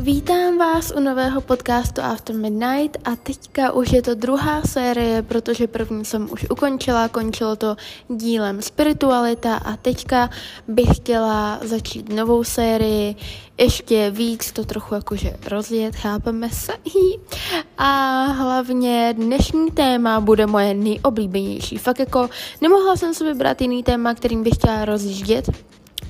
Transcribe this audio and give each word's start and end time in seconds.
Vítám 0.00 0.58
vás 0.58 0.92
u 0.96 1.00
nového 1.00 1.40
podcastu 1.40 2.00
After 2.00 2.36
Midnight 2.36 2.96
a 3.04 3.16
teďka 3.16 3.72
už 3.72 3.92
je 3.92 4.02
to 4.02 4.14
druhá 4.14 4.62
série, 4.62 5.22
protože 5.22 5.66
první 5.66 6.04
jsem 6.04 6.28
už 6.32 6.46
ukončila, 6.50 7.08
končilo 7.08 7.56
to 7.56 7.76
dílem 8.08 8.62
Spiritualita 8.62 9.56
a 9.56 9.76
teďka 9.76 10.30
bych 10.68 10.96
chtěla 10.96 11.58
začít 11.62 12.08
novou 12.08 12.44
sérii, 12.44 13.16
ještě 13.58 14.10
víc 14.10 14.52
to 14.52 14.64
trochu 14.64 14.94
jakože 14.94 15.36
rozjet, 15.46 15.96
chápeme 15.96 16.50
se. 16.50 16.72
A 17.78 18.24
hlavně 18.24 19.14
dnešní 19.16 19.70
téma 19.70 20.20
bude 20.20 20.46
moje 20.46 20.74
nejoblíbenější. 20.74 21.78
Fakt 21.78 21.98
jako 21.98 22.30
nemohla 22.60 22.96
jsem 22.96 23.14
si 23.14 23.24
vybrat 23.24 23.60
jiný 23.60 23.82
téma, 23.82 24.14
kterým 24.14 24.42
bych 24.42 24.54
chtěla 24.54 24.84
rozjíždět, 24.84 25.50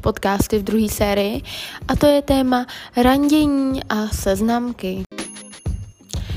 podcasty 0.09 0.59
v 0.59 0.63
druhé 0.63 0.89
sérii 0.89 1.43
a 1.89 1.97
to 1.97 2.07
je 2.07 2.23
téma 2.23 2.67
randění 2.97 3.85
a 3.85 4.09
seznamky. 4.09 5.03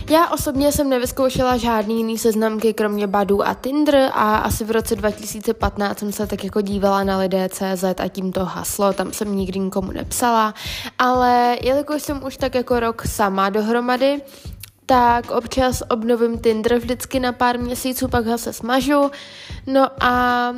Já 0.10 0.30
osobně 0.30 0.72
jsem 0.72 0.90
nevyzkoušela 0.90 1.58
žádný 1.58 1.98
jiný 1.98 2.18
seznamky, 2.18 2.74
kromě 2.74 3.08
Badu 3.08 3.48
a 3.48 3.54
Tinder 3.54 3.96
a 4.14 4.36
asi 4.36 4.64
v 4.64 4.72
roce 4.72 4.96
2015 4.96 6.00
jsem 6.00 6.12
se 6.12 6.28
tak 6.28 6.44
jako 6.44 6.62
dívala 6.62 7.04
na 7.04 7.18
lidé 7.18 7.50
CZ 7.50 7.84
a 7.84 8.08
tím 8.08 8.32
to 8.32 8.46
haslo, 8.46 8.94
tam 8.94 9.14
jsem 9.14 9.36
nikdy 9.36 9.60
nikomu 9.60 9.92
nepsala, 9.92 10.54
ale 11.00 11.58
jelikož 11.64 12.02
jsem 12.02 12.24
už 12.24 12.38
tak 12.38 12.56
jako 12.56 12.80
rok 12.80 13.08
sama 13.08 13.50
dohromady, 13.50 14.22
tak 14.86 15.32
občas 15.32 15.84
obnovím 15.90 16.40
Tinder 16.40 16.78
vždycky 16.78 17.20
na 17.20 17.32
pár 17.32 17.60
měsíců, 17.60 18.08
pak 18.08 18.26
ho 18.26 18.38
se 18.38 18.54
smažu, 18.54 19.12
no 19.68 19.88
a 20.00 20.54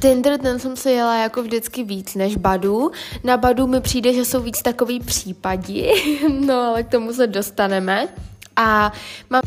Tinder, 0.00 0.38
ten 0.40 0.58
jsem 0.58 0.76
si 0.76 0.90
jela 0.90 1.16
jako 1.16 1.42
vždycky 1.42 1.84
víc 1.84 2.14
než 2.14 2.36
Badu. 2.36 2.90
Na 3.24 3.36
Badu 3.36 3.66
mi 3.66 3.80
přijde, 3.80 4.12
že 4.12 4.24
jsou 4.24 4.40
víc 4.40 4.62
takový 4.62 5.00
případí, 5.00 5.86
no 6.46 6.54
ale 6.54 6.82
k 6.82 6.88
tomu 6.88 7.12
se 7.12 7.26
dostaneme. 7.26 8.08
A 8.56 8.92
mám 9.30 9.42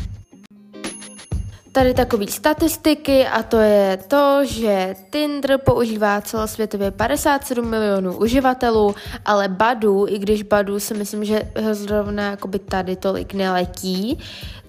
tady 1.72 1.94
takové 1.94 2.26
statistiky 2.26 3.26
a 3.26 3.42
to 3.42 3.58
je 3.58 3.98
to, 4.08 4.40
že 4.44 4.94
Tinder 5.10 5.58
používá 5.58 6.20
celosvětově 6.20 6.90
57 6.90 7.68
milionů 7.68 8.16
uživatelů, 8.16 8.94
ale 9.24 9.48
Badu, 9.48 10.06
i 10.08 10.18
když 10.18 10.42
Badu 10.42 10.80
si 10.80 10.94
myslím, 10.94 11.24
že 11.24 11.42
zrovna 11.72 12.36
tady 12.68 12.96
tolik 12.96 13.34
neletí, 13.34 14.18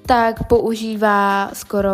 tak 0.05 0.47
používá 0.47 1.49
skoro 1.53 1.91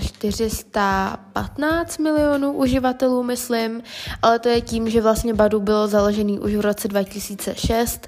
415 0.00 1.98
milionů 1.98 2.52
uživatelů, 2.52 3.22
myslím, 3.22 3.82
ale 4.22 4.38
to 4.38 4.48
je 4.48 4.60
tím, 4.60 4.90
že 4.90 5.00
vlastně 5.00 5.34
Badu 5.34 5.60
bylo 5.60 5.88
založený 5.88 6.38
už 6.38 6.54
v 6.54 6.60
roce 6.60 6.88
2006 6.88 8.06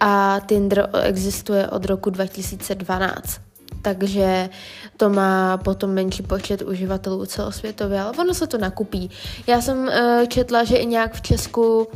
a 0.00 0.40
Tinder 0.46 0.90
existuje 1.02 1.68
od 1.68 1.84
roku 1.84 2.10
2012 2.10 3.40
takže 3.82 4.48
to 4.96 5.10
má 5.10 5.56
potom 5.56 5.90
menší 5.90 6.22
počet 6.22 6.62
uživatelů 6.62 7.26
celosvětově, 7.26 8.00
ale 8.00 8.12
ono 8.18 8.34
se 8.34 8.46
to 8.46 8.58
nakupí. 8.58 9.10
Já 9.46 9.60
jsem 9.60 9.78
uh, 9.78 9.90
četla, 10.28 10.64
že 10.64 10.76
i 10.76 10.86
nějak 10.86 11.14
v 11.14 11.22
Česku 11.22 11.88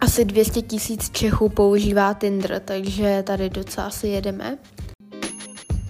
asi 0.00 0.24
200 0.24 0.62
tisíc 0.62 1.10
Čechů 1.10 1.48
používá 1.48 2.14
Tinder, 2.14 2.62
takže 2.64 3.22
tady 3.26 3.50
docela 3.50 3.90
si 3.90 4.08
jedeme. 4.08 4.58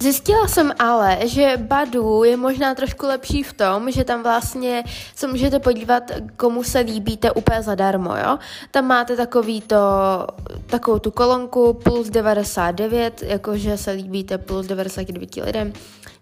Zjistila 0.03 0.48
jsem 0.48 0.72
ale, 0.78 1.19
že 1.25 1.53
Badu 1.56 2.25
je 2.25 2.36
možná 2.36 2.75
trošku 2.75 3.06
lepší 3.06 3.42
v 3.42 3.53
tom, 3.53 3.91
že 3.91 4.05
tam 4.05 4.22
vlastně 4.22 4.84
se 5.14 5.27
můžete 5.27 5.58
podívat, 5.58 6.03
komu 6.36 6.62
se 6.64 6.78
líbíte 6.78 7.33
úplně 7.33 7.62
zadarmo, 7.62 8.17
jo. 8.17 8.39
Tam 8.70 8.86
máte 8.86 9.17
takový 9.17 9.61
to, 9.61 9.77
takovou 10.67 10.98
tu 10.98 11.11
kolonku 11.11 11.73
plus 11.73 12.11
99, 12.11 13.23
jakože 13.23 13.77
se 13.77 13.91
líbíte 13.91 14.39
plus 14.39 14.67
99 14.67 15.36
lidem 15.36 15.73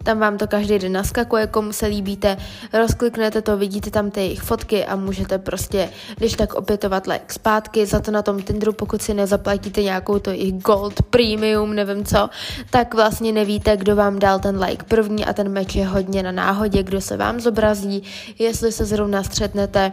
tam 0.04 0.18
vám 0.18 0.38
to 0.38 0.46
každý 0.46 0.78
den 0.78 0.92
naskakuje, 0.92 1.46
komu 1.46 1.72
se 1.72 1.86
líbíte, 1.86 2.36
rozkliknete 2.72 3.42
to, 3.42 3.56
vidíte 3.56 3.90
tam 3.90 4.10
ty 4.10 4.20
jejich 4.20 4.42
fotky 4.42 4.84
a 4.84 4.96
můžete 4.96 5.38
prostě, 5.38 5.90
když 6.16 6.32
tak 6.32 6.54
opětovat 6.54 7.06
like 7.06 7.32
zpátky, 7.32 7.86
za 7.86 8.00
to 8.00 8.10
na 8.10 8.22
tom 8.22 8.42
Tinderu, 8.42 8.72
pokud 8.72 9.02
si 9.02 9.14
nezaplatíte 9.14 9.82
nějakou 9.82 10.18
to 10.18 10.30
jejich 10.30 10.54
gold, 10.54 11.02
premium, 11.02 11.74
nevím 11.74 12.04
co, 12.04 12.30
tak 12.70 12.94
vlastně 12.94 13.32
nevíte, 13.32 13.76
kdo 13.76 13.96
vám 13.96 14.18
dal 14.18 14.38
ten 14.38 14.62
like 14.62 14.84
první 14.84 15.24
a 15.24 15.32
ten 15.32 15.48
meč 15.48 15.74
je 15.74 15.86
hodně 15.86 16.22
na 16.22 16.32
náhodě, 16.32 16.82
kdo 16.82 17.00
se 17.00 17.16
vám 17.16 17.40
zobrazí, 17.40 18.02
jestli 18.38 18.72
se 18.72 18.84
zrovna 18.84 19.22
střetnete 19.22 19.92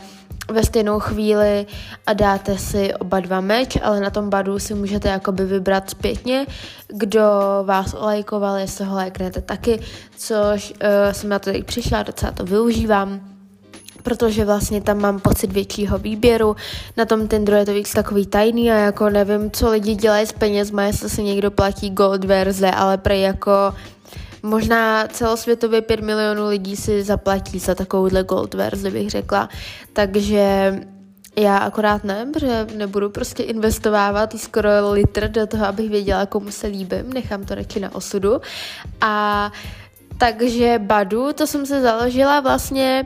ve 0.52 0.64
stejnou 0.64 1.00
chvíli 1.00 1.66
a 2.08 2.14
dáte 2.14 2.58
si 2.58 2.94
oba 2.94 3.20
dva 3.20 3.42
meč, 3.42 3.78
ale 3.84 4.00
na 4.00 4.10
tom 4.10 4.30
badu 4.30 4.60
si 4.60 4.74
můžete 4.74 5.10
jakoby 5.10 5.46
vybrat 5.46 5.90
zpětně, 5.90 6.46
kdo 6.88 7.22
vás 7.64 7.94
olajkoval, 7.94 8.56
jestli 8.56 8.86
ho 8.86 8.96
lajknete 8.96 9.42
taky, 9.42 9.80
což 10.18 10.72
uh, 10.72 11.12
jsem 11.12 11.30
na 11.30 11.40
to 11.40 11.52
teď 11.52 11.66
přišla, 11.66 12.04
docela 12.04 12.32
to 12.32 12.46
využívám 12.46 13.20
protože 14.04 14.46
vlastně 14.46 14.82
tam 14.82 14.98
mám 15.02 15.20
pocit 15.20 15.52
většího 15.52 15.98
výběru. 15.98 16.56
Na 16.98 17.06
tom 17.06 17.28
Tinderu 17.28 17.58
je 17.58 17.66
to 17.66 17.74
víc 17.74 17.94
takový 17.94 18.26
tajný 18.26 18.72
a 18.72 18.76
jako 18.76 19.10
nevím, 19.10 19.52
co 19.52 19.72
lidi 19.72 19.96
dělají 19.96 20.28
s 20.28 20.32
penězma, 20.32 20.84
jestli 20.84 21.10
si 21.10 21.24
někdo 21.24 21.52
platí 21.52 21.90
gold 21.90 22.24
verze, 22.24 22.72
ale 22.72 22.98
prej 22.98 23.22
jako 23.22 23.52
Možná 24.44 25.08
celosvětově 25.08 25.82
5 25.82 26.02
milionů 26.02 26.48
lidí 26.48 26.76
si 26.76 27.04
zaplatí 27.04 27.60
za 27.60 27.76
takovouhle 27.76 28.24
gold 28.24 28.54
verzi, 28.54 28.92
bych 28.92 29.10
řekla. 29.10 29.50
Takže 29.94 30.74
já 31.36 31.58
akorát 31.58 32.04
ne, 32.04 32.28
protože 32.34 32.68
nebudu 32.76 33.10
prostě 33.10 33.44
investovávat 33.44 34.40
skoro 34.40 34.92
litr 34.92 35.28
do 35.28 35.48
toho, 35.48 35.66
abych 35.66 35.90
věděla, 35.90 36.26
komu 36.26 36.52
se 36.52 36.68
líbím, 36.68 37.14
nechám 37.14 37.46
to 37.46 37.56
radši 37.56 37.80
na 37.80 37.96
osudu. 37.96 38.42
A 39.02 39.52
takže 40.18 40.80
Badu, 40.84 41.34
to 41.34 41.48
jsem 41.48 41.66
se 41.66 41.82
založila 41.82 42.40
vlastně 42.40 43.06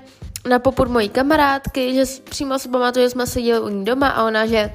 na 0.49 0.59
popud 0.59 0.87
mojí 0.89 1.09
kamarádky, 1.09 1.93
že 1.93 2.03
přímo 2.29 2.59
si 2.59 2.69
pamatuju, 2.69 3.05
že 3.05 3.09
jsme 3.09 3.27
seděli 3.27 3.59
u 3.59 3.69
ní 3.69 3.85
doma 3.85 4.07
a 4.07 4.25
ona, 4.25 4.45
že 4.45 4.71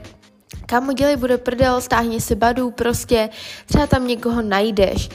kam 0.67 0.89
udělej, 0.89 1.17
bude 1.17 1.39
prdel, 1.39 1.81
stáhni 1.81 2.21
si 2.21 2.35
Badu, 2.35 2.71
prostě 2.71 3.29
třeba 3.67 3.87
tam 3.87 4.07
někoho 4.07 4.43
najdeš. 4.43 5.09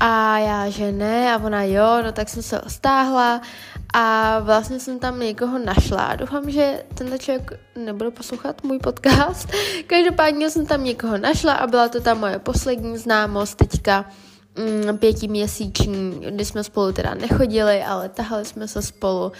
A 0.00 0.38
já, 0.38 0.70
že 0.70 0.92
ne, 0.92 1.34
a 1.34 1.38
ona 1.38 1.62
jo, 1.62 2.02
no 2.04 2.12
tak 2.12 2.28
jsem 2.28 2.42
se 2.42 2.60
stáhla 2.66 3.40
a 3.94 4.38
vlastně 4.38 4.80
jsem 4.80 4.98
tam 4.98 5.20
někoho 5.20 5.58
našla. 5.58 6.16
Doufám, 6.16 6.50
že 6.50 6.84
ten 6.94 7.18
člověk 7.18 7.52
nebude 7.76 8.10
poslouchat 8.10 8.64
můj 8.64 8.78
podcast. 8.78 9.48
Každopádně 9.86 10.50
jsem 10.50 10.66
tam 10.66 10.84
někoho 10.84 11.18
našla 11.18 11.52
a 11.52 11.66
byla 11.66 11.88
to 11.88 12.00
ta 12.00 12.14
moje 12.14 12.38
poslední 12.38 12.98
známost 12.98 13.54
teďka 13.54 14.04
mm, 14.58 14.98
pětiměsíční, 14.98 16.20
kdy 16.30 16.44
jsme 16.44 16.64
spolu 16.64 16.92
teda 16.92 17.14
nechodili, 17.14 17.82
ale 17.82 18.08
tahali 18.08 18.44
jsme 18.44 18.68
se 18.68 18.82
spolu. 18.82 19.32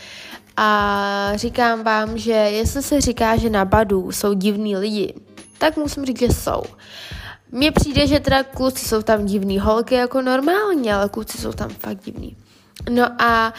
A 0.56 1.32
říkám 1.34 1.84
vám, 1.84 2.18
že 2.18 2.32
jestli 2.32 2.82
se 2.82 3.00
říká, 3.00 3.36
že 3.36 3.50
na 3.50 3.64
Badu 3.64 4.12
jsou 4.12 4.32
divní 4.32 4.76
lidi, 4.76 5.14
tak 5.58 5.76
musím 5.76 6.04
říct, 6.04 6.18
že 6.18 6.26
jsou. 6.26 6.62
Mně 7.54 7.72
přijde, 7.72 8.06
že 8.06 8.20
teda 8.20 8.42
kluci 8.42 8.88
jsou 8.88 9.02
tam 9.02 9.26
divný, 9.26 9.58
holky 9.58 9.94
jako 9.94 10.22
normálně, 10.22 10.94
ale 10.94 11.08
kluci 11.08 11.38
jsou 11.38 11.52
tam 11.52 11.70
fakt 11.70 12.04
divný. 12.04 12.36
No 12.90 13.22
a 13.22 13.54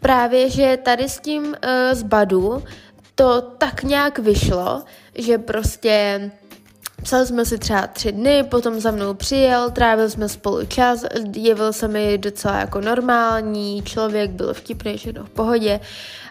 právě, 0.00 0.50
že 0.50 0.78
tady 0.82 1.08
s 1.08 1.20
tím 1.20 1.42
uh, 1.42 1.54
z 1.92 2.02
Badu 2.02 2.64
to 3.14 3.40
tak 3.40 3.82
nějak 3.82 4.18
vyšlo, 4.18 4.82
že 5.14 5.38
prostě 5.38 6.30
Psali 7.02 7.26
jsme 7.26 7.44
si 7.44 7.58
třeba 7.58 7.86
tři 7.86 8.12
dny, 8.12 8.42
potom 8.42 8.80
za 8.80 8.90
mnou 8.90 9.14
přijel, 9.14 9.70
trávili 9.70 10.10
jsme 10.10 10.28
spolu 10.28 10.66
čas, 10.66 11.04
jevil 11.36 11.72
se 11.72 11.88
mi 11.88 12.18
docela 12.18 12.58
jako 12.58 12.80
normální, 12.80 13.82
člověk 13.82 14.30
byl 14.30 14.54
vtipný, 14.54 14.96
všechno 14.96 15.24
v 15.24 15.30
pohodě, 15.30 15.80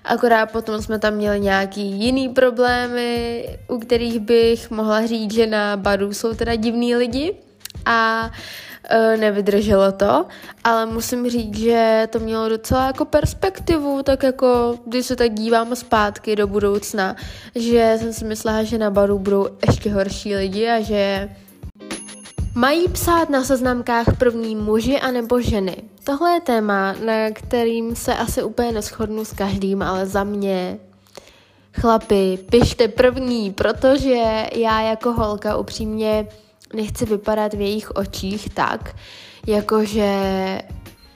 akorát 0.05 0.51
potom 0.51 0.81
jsme 0.81 0.99
tam 0.99 1.13
měli 1.13 1.39
nějaký 1.39 1.81
jiný 1.81 2.29
problémy, 2.29 3.45
u 3.67 3.79
kterých 3.79 4.19
bych 4.19 4.71
mohla 4.71 5.05
říct, 5.05 5.33
že 5.33 5.47
na 5.47 5.77
baru 5.77 6.13
jsou 6.13 6.33
teda 6.33 6.55
divní 6.55 6.95
lidi. 6.95 7.35
A 7.85 8.25
uh, 8.25 8.31
nevydrželo 9.17 9.91
to, 9.91 10.25
ale 10.63 10.85
musím 10.85 11.29
říct, 11.29 11.57
že 11.57 12.07
to 12.09 12.19
mělo 12.19 12.49
docela 12.49 12.87
jako 12.87 13.05
perspektivu, 13.05 14.03
tak 14.03 14.23
jako 14.23 14.79
když 14.85 15.05
se 15.05 15.15
tak 15.15 15.33
dívám 15.33 15.75
zpátky 15.75 16.35
do 16.35 16.47
budoucna, 16.47 17.15
že 17.55 17.95
jsem 17.99 18.13
si 18.13 18.25
myslela, 18.25 18.63
že 18.63 18.77
na 18.77 18.89
baru 18.89 19.19
budou 19.19 19.47
ještě 19.67 19.93
horší 19.93 20.35
lidi 20.35 20.69
a 20.69 20.81
že 20.81 21.29
Mají 22.55 22.87
psát 22.87 23.29
na 23.29 23.43
seznamkách 23.43 24.17
první 24.17 24.55
muži 24.55 24.99
anebo 24.99 25.41
ženy? 25.41 25.77
Tohle 26.03 26.31
je 26.31 26.41
téma, 26.41 26.95
na 27.05 27.31
kterým 27.33 27.95
se 27.95 28.15
asi 28.15 28.43
úplně 28.43 28.71
neschodnu 28.71 29.25
s 29.25 29.33
každým, 29.33 29.81
ale 29.81 30.05
za 30.05 30.23
mě 30.23 30.79
chlapi, 31.73 32.39
pište 32.51 32.87
první, 32.87 33.53
protože 33.53 34.47
já 34.55 34.81
jako 34.81 35.11
holka 35.11 35.57
upřímně 35.57 36.27
nechci 36.73 37.05
vypadat 37.05 37.53
v 37.53 37.61
jejich 37.61 37.91
očích 37.91 38.49
tak, 38.53 38.95
jakože 39.47 40.13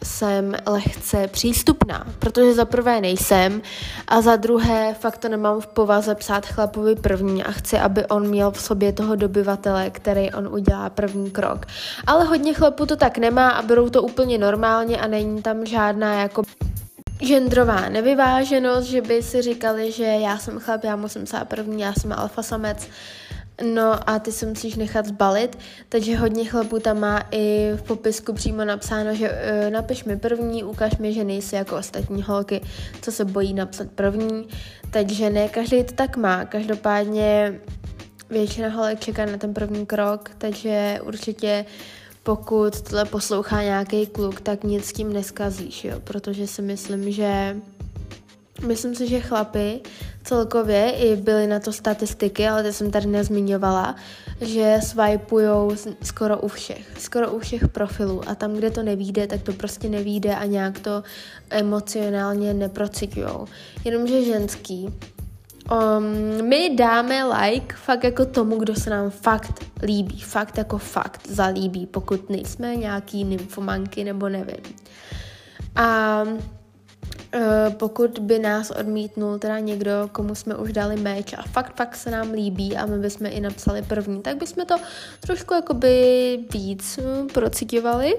jsem 0.03 0.55
lehce 0.65 1.27
přístupná, 1.27 2.07
protože 2.19 2.53
za 2.53 2.65
prvé 2.65 3.01
nejsem 3.01 3.61
a 4.07 4.21
za 4.21 4.35
druhé 4.35 4.93
fakt 4.93 5.17
to 5.17 5.29
nemám 5.29 5.61
v 5.61 5.67
povaze 5.67 6.15
psát 6.15 6.45
chlapovi 6.45 6.95
první 6.95 7.43
a 7.43 7.51
chci, 7.51 7.77
aby 7.79 8.05
on 8.05 8.27
měl 8.27 8.51
v 8.51 8.61
sobě 8.61 8.93
toho 8.93 9.15
dobyvatele, 9.15 9.89
který 9.89 10.31
on 10.31 10.47
udělá 10.47 10.89
první 10.89 11.31
krok. 11.31 11.65
Ale 12.07 12.25
hodně 12.25 12.53
chlapů 12.53 12.85
to 12.85 12.95
tak 12.95 13.17
nemá 13.17 13.49
a 13.49 13.61
berou 13.61 13.89
to 13.89 14.03
úplně 14.03 14.37
normálně 14.37 14.97
a 14.97 15.07
není 15.07 15.41
tam 15.41 15.65
žádná 15.65 16.21
jako 16.21 16.43
genderová 17.19 17.89
nevyváženost, 17.89 18.87
že 18.87 19.01
by 19.01 19.23
si 19.23 19.41
říkali, 19.41 19.91
že 19.91 20.03
já 20.03 20.37
jsem 20.37 20.59
chlap, 20.59 20.83
já 20.83 20.95
musím 20.95 21.23
psát 21.23 21.47
první, 21.47 21.81
já 21.81 21.93
jsem 21.93 22.13
alfa 22.13 22.43
samec. 22.43 22.87
No 23.61 24.09
a 24.09 24.19
ty 24.19 24.31
se 24.31 24.45
musíš 24.45 24.75
nechat 24.75 25.05
zbalit, 25.05 25.57
takže 25.89 26.17
hodně 26.17 26.45
chlapů 26.45 26.79
tam 26.79 26.99
má 26.99 27.23
i 27.31 27.71
v 27.75 27.81
popisku 27.81 28.33
přímo 28.33 28.65
napsáno, 28.65 29.15
že 29.15 29.29
uh, 29.29 29.69
napiš 29.69 30.03
mi 30.03 30.19
první, 30.19 30.63
ukaž 30.63 30.97
mi, 30.97 31.13
že 31.13 31.23
nejsi 31.23 31.55
jako 31.55 31.77
ostatní 31.77 32.23
holky, 32.23 32.61
co 33.01 33.11
se 33.11 33.25
bojí 33.25 33.53
napsat 33.53 33.87
první, 33.95 34.47
takže 34.91 35.29
ne 35.29 35.49
každý 35.49 35.83
to 35.83 35.93
tak 35.93 36.17
má, 36.17 36.45
každopádně 36.45 37.59
většina 38.29 38.69
holek 38.69 38.99
čeká 38.99 39.25
na 39.25 39.37
ten 39.37 39.53
první 39.53 39.85
krok, 39.85 40.29
takže 40.37 40.99
určitě 41.03 41.65
pokud 42.23 42.81
tohle 42.81 43.05
poslouchá 43.05 43.63
nějaký 43.63 44.07
kluk, 44.07 44.41
tak 44.41 44.63
nic 44.63 44.85
s 44.85 44.93
tím 44.93 45.13
neskazíš, 45.13 45.83
jo, 45.83 45.99
protože 46.03 46.47
si 46.47 46.61
myslím, 46.61 47.11
že 47.11 47.57
Myslím 48.67 48.95
si, 48.95 49.07
že 49.07 49.19
chlapy 49.19 49.81
celkově 50.23 50.91
i 50.91 51.15
byly 51.15 51.47
na 51.47 51.59
to 51.59 51.73
statistiky, 51.73 52.47
ale 52.47 52.63
to 52.63 52.73
jsem 52.73 52.91
tady 52.91 53.07
nezmiňovala, 53.07 53.95
že 54.41 54.79
swipujou 54.83 55.71
skoro 56.03 56.39
u 56.39 56.47
všech, 56.47 56.87
skoro 56.99 57.31
u 57.31 57.39
všech 57.39 57.67
profilů 57.67 58.29
a 58.29 58.35
tam, 58.35 58.53
kde 58.53 58.71
to 58.71 58.83
nevíde, 58.83 59.27
tak 59.27 59.41
to 59.41 59.53
prostě 59.53 59.89
nevíde 59.89 60.35
a 60.35 60.45
nějak 60.45 60.79
to 60.79 61.03
emocionálně 61.49 62.53
neprocitujou. 62.53 63.47
Jenomže 63.85 64.23
ženský, 64.23 64.89
Um, 65.71 66.47
my 66.47 66.75
dáme 66.75 67.23
like 67.23 67.75
fakt 67.75 68.03
jako 68.03 68.25
tomu, 68.25 68.57
kdo 68.57 68.75
se 68.75 68.89
nám 68.89 69.09
fakt 69.09 69.65
líbí, 69.83 70.19
fakt 70.19 70.57
jako 70.57 70.77
fakt 70.77 71.27
zalíbí, 71.27 71.85
pokud 71.85 72.29
nejsme 72.29 72.75
nějaký 72.75 73.23
nymfomanky 73.23 74.03
nebo 74.03 74.29
nevím. 74.29 74.75
A 75.75 76.23
pokud 77.77 78.19
by 78.19 78.39
nás 78.39 78.71
odmítnul 78.71 79.39
teda 79.39 79.59
někdo, 79.59 79.91
komu 80.11 80.35
jsme 80.35 80.55
už 80.55 80.73
dali 80.73 80.95
meč 80.95 81.33
a 81.33 81.41
fakt, 81.41 81.75
fakt 81.75 81.95
se 81.95 82.11
nám 82.11 82.31
líbí 82.31 82.77
a 82.77 82.85
my 82.85 82.99
bychom 82.99 83.27
i 83.27 83.41
napsali 83.41 83.81
první, 83.81 84.21
tak 84.21 84.37
bychom 84.37 84.65
to 84.65 84.75
trošku 85.19 85.53
jakoby 85.53 86.39
víc 86.53 86.99
hm, 87.01 87.27
procitovali. 87.33 88.13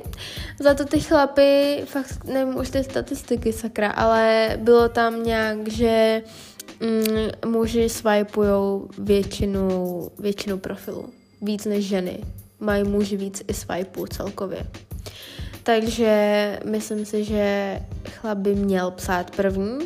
Za 0.60 0.74
to 0.74 0.84
ty 0.84 1.00
chlapy, 1.00 1.82
fakt 1.84 2.24
nevím 2.24 2.56
už 2.56 2.70
ty 2.70 2.84
statistiky 2.84 3.52
sakra, 3.52 3.90
ale 3.90 4.50
bylo 4.60 4.88
tam 4.88 5.22
nějak, 5.22 5.68
že 5.68 6.22
mm, 6.80 7.52
muži 7.52 7.88
swipujou 7.88 8.88
většinu, 8.98 10.08
většinu 10.18 10.58
profilů. 10.58 11.08
Víc 11.42 11.64
než 11.64 11.84
ženy. 11.84 12.20
Mají 12.60 12.84
muži 12.84 13.16
víc 13.16 13.42
i 13.48 13.54
swipeů 13.54 14.06
celkově. 14.06 14.66
Takže 15.64 16.58
myslím 16.64 17.06
si, 17.06 17.24
že 17.24 17.80
chlap 18.10 18.38
by 18.38 18.54
měl 18.54 18.90
psát 18.90 19.30
první, 19.30 19.78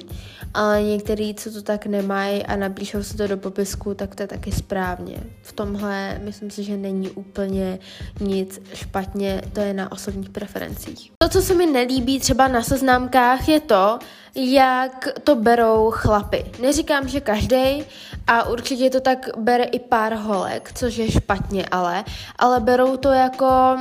ale 0.54 0.82
některý, 0.82 1.34
co 1.34 1.52
to 1.52 1.62
tak 1.62 1.86
nemají 1.86 2.46
a 2.46 2.56
napíšou 2.56 3.02
se 3.02 3.16
to 3.16 3.26
do 3.26 3.36
popisku, 3.36 3.94
tak 3.94 4.14
to 4.14 4.22
je 4.22 4.26
taky 4.26 4.52
správně. 4.52 5.16
V 5.42 5.52
tomhle 5.52 6.20
myslím 6.24 6.50
si, 6.50 6.64
že 6.64 6.76
není 6.76 7.10
úplně 7.10 7.78
nic 8.20 8.60
špatně, 8.74 9.42
to 9.52 9.60
je 9.60 9.74
na 9.74 9.92
osobních 9.92 10.30
preferencích. 10.30 11.12
To, 11.18 11.28
co 11.28 11.42
se 11.42 11.54
mi 11.54 11.66
nelíbí 11.66 12.20
třeba 12.20 12.48
na 12.48 12.62
seznamkách, 12.62 13.48
je 13.48 13.60
to, 13.60 13.98
jak 14.34 15.08
to 15.24 15.36
berou 15.36 15.90
chlapy. 15.90 16.44
Neříkám, 16.62 17.08
že 17.08 17.20
každý 17.20 17.84
a 18.26 18.48
určitě 18.48 18.90
to 18.90 19.00
tak 19.00 19.30
bere 19.36 19.64
i 19.64 19.78
pár 19.78 20.14
holek, 20.14 20.72
což 20.74 20.96
je 20.96 21.10
špatně 21.10 21.66
ale, 21.70 22.04
ale 22.38 22.60
berou 22.60 22.96
to 22.96 23.10
jako 23.10 23.76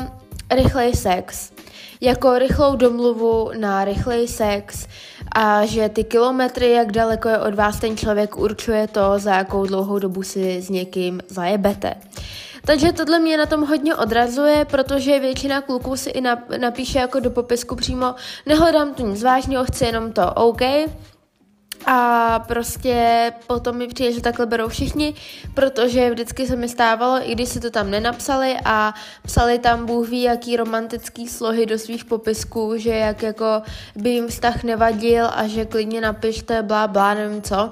rychlej 0.51 0.93
sex 0.93 1.51
jako 2.01 2.39
rychlou 2.39 2.75
domluvu 2.75 3.51
na 3.59 3.85
rychlej 3.85 4.27
sex 4.27 4.88
a 5.35 5.65
že 5.65 5.89
ty 5.89 6.03
kilometry, 6.03 6.71
jak 6.71 6.91
daleko 6.91 7.29
je 7.29 7.39
od 7.39 7.55
vás 7.55 7.79
ten 7.79 7.97
člověk, 7.97 8.38
určuje 8.38 8.88
to, 8.88 9.19
za 9.19 9.35
jakou 9.35 9.65
dlouhou 9.65 9.99
dobu 9.99 10.23
si 10.23 10.61
s 10.61 10.69
někým 10.69 11.21
zajebete. 11.27 11.95
Takže 12.65 12.91
tohle 12.91 13.19
mě 13.19 13.38
na 13.38 13.45
tom 13.45 13.61
hodně 13.61 13.95
odrazuje, 13.95 14.65
protože 14.65 15.19
většina 15.19 15.61
kluků 15.61 15.97
si 15.97 16.09
i 16.09 16.21
napíše 16.57 16.99
jako 16.99 17.19
do 17.19 17.31
popisku 17.31 17.75
přímo 17.75 18.15
nehledám 18.45 18.93
tu 18.93 19.07
nic 19.07 19.23
vážného, 19.23 19.65
chci 19.65 19.85
jenom 19.85 20.11
to 20.11 20.33
OK, 20.33 20.61
a 21.89 22.39
prostě 22.48 23.31
potom 23.48 23.78
mi 23.78 23.88
přijde, 23.88 24.12
že 24.12 24.22
takhle 24.22 24.45
berou 24.45 24.68
všichni, 24.68 25.13
protože 25.54 26.10
vždycky 26.10 26.48
se 26.48 26.56
mi 26.56 26.69
stávalo, 26.69 27.30
i 27.30 27.36
když 27.36 27.50
si 27.50 27.60
to 27.60 27.69
tam 27.69 27.92
nenapsali 27.92 28.56
a 28.66 28.94
psali 29.25 29.60
tam 29.60 29.86
Bůh 29.86 30.10
ví, 30.10 30.22
jaký 30.22 30.57
romantický 30.57 31.28
slohy 31.28 31.66
do 31.66 31.80
svých 31.80 32.06
popisků, 32.06 32.74
že 32.78 32.89
jak 32.89 33.24
jako 33.24 33.62
by 33.95 34.10
jim 34.10 34.28
vztah 34.28 34.63
nevadil 34.63 35.25
a 35.25 35.48
že 35.48 35.66
klidně 35.66 36.01
napište 36.01 36.63
blá 36.63 36.88
blá, 36.88 37.13
nevím 37.13 37.42
co, 37.42 37.72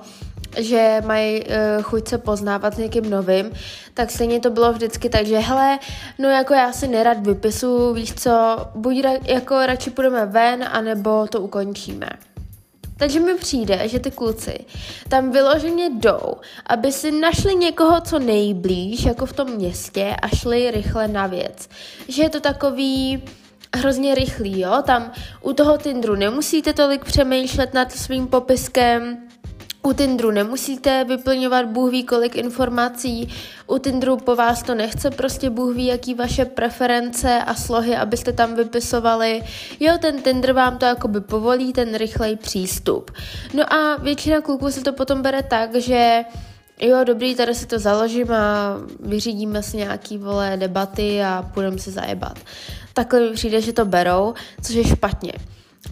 že 0.58 1.02
mají 1.06 1.44
uh, 1.44 1.84
chuť 1.84 2.08
se 2.08 2.18
poznávat 2.18 2.74
s 2.74 2.78
někým 2.78 3.10
novým, 3.10 3.52
tak 3.94 4.12
stejně 4.12 4.40
to 4.40 4.50
bylo 4.50 4.74
vždycky 4.74 5.10
tak, 5.10 5.26
že 5.26 5.38
hele, 5.38 5.80
no 6.20 6.30
jako 6.30 6.54
já 6.54 6.72
si 6.72 6.88
nerad 6.88 7.28
vypisu, 7.28 7.94
víš 7.94 8.14
co, 8.14 8.58
buď 8.76 8.96
ra- 8.96 9.20
jako 9.24 9.66
radši 9.66 9.90
půjdeme 9.90 10.26
ven, 10.26 10.66
anebo 10.72 11.28
to 11.28 11.42
ukončíme. 11.42 12.10
Takže 12.98 13.20
mi 13.20 13.36
přijde, 13.36 13.88
že 13.88 14.00
ty 14.00 14.12
kluci 14.12 14.66
tam 15.10 15.32
vyloženě 15.32 15.90
jdou, 15.90 16.36
aby 16.66 16.92
si 16.92 17.12
našli 17.12 17.56
někoho, 17.56 18.02
co 18.02 18.20
nejblíž, 18.20 19.06
jako 19.06 19.26
v 19.26 19.34
tom 19.34 19.52
městě 19.52 20.16
a 20.22 20.28
šli 20.28 20.72
rychle 20.72 21.08
na 21.08 21.28
věc. 21.28 21.70
Že 22.08 22.24
je 22.24 22.30
to 22.30 22.40
takový 22.40 23.24
hrozně 23.76 24.16
rychlý, 24.16 24.60
jo? 24.60 24.82
Tam 24.86 25.12
u 25.42 25.54
toho 25.54 25.78
Tindru 25.78 26.16
nemusíte 26.16 26.74
tolik 26.74 27.06
přemýšlet 27.06 27.74
nad 27.74 27.92
svým 27.92 28.28
popiskem, 28.28 29.18
u 29.86 29.94
Tindru 29.94 30.32
nemusíte 30.32 31.04
vyplňovat 31.04 31.66
Bůh 31.66 31.92
ví 31.92 32.04
kolik 32.04 32.36
informací, 32.36 33.34
u 33.68 33.78
Tindru 33.78 34.18
po 34.18 34.36
vás 34.36 34.64
to 34.64 34.76
nechce 34.76 35.12
prostě 35.12 35.50
Bůh 35.50 35.76
ví 35.76 35.86
jaký 35.86 36.14
vaše 36.14 36.46
preference 36.46 37.40
a 37.44 37.56
slohy, 37.56 37.96
abyste 37.96 38.34
tam 38.34 38.56
vypisovali. 38.56 39.44
Jo, 39.80 39.94
ten 40.02 40.22
Tinder 40.22 40.54
vám 40.54 40.78
to 40.78 40.86
jakoby 40.86 41.22
povolí, 41.22 41.74
ten 41.74 41.96
rychlej 41.96 42.36
přístup. 42.36 43.12
No 43.54 43.74
a 43.74 43.96
většina 43.96 44.42
kluků 44.42 44.72
se 44.72 44.82
to 44.82 44.94
potom 44.94 45.22
bere 45.22 45.44
tak, 45.44 45.76
že 45.76 46.24
jo, 46.82 47.04
dobrý, 47.04 47.36
tady 47.36 47.56
si 47.56 47.66
to 47.66 47.80
založím 47.80 48.32
a 48.32 48.78
vyřídíme 49.00 49.64
si 49.64 49.78
nějaký, 49.78 50.18
vole, 50.18 50.58
debaty 50.58 51.24
a 51.24 51.50
půjdeme 51.54 51.78
si 51.78 51.92
zajebat. 51.92 52.40
Takhle 52.94 53.20
mi 53.20 53.30
přijde, 53.30 53.62
že 53.62 53.74
to 53.74 53.86
berou, 53.86 54.34
což 54.62 54.76
je 54.76 54.84
špatně 54.84 55.34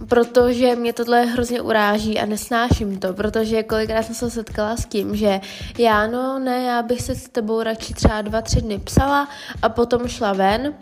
protože 0.08 0.76
mě 0.76 0.94
tohle 0.94 1.26
hrozně 1.26 1.62
uráží 1.62 2.20
a 2.20 2.26
nesnáším 2.26 3.00
to, 3.00 3.14
protože 3.14 3.64
kolikrát 3.64 4.04
jsem 4.04 4.16
se 4.16 4.30
setkala 4.30 4.78
s 4.78 4.86
tím, 4.86 5.16
že 5.16 5.42
já 5.78 6.08
no 6.08 6.40
ne, 6.40 6.64
já 6.64 6.82
bych 6.82 7.02
se 7.02 7.16
s 7.16 7.30
tebou 7.30 7.64
radši 7.64 7.94
třeba 7.94 8.22
dva, 8.22 8.42
tři 8.42 8.62
dny 8.62 8.80
psala 8.80 9.30
a 9.62 9.70
potom 9.70 10.08
šla 10.08 10.34
ven, 10.34 10.74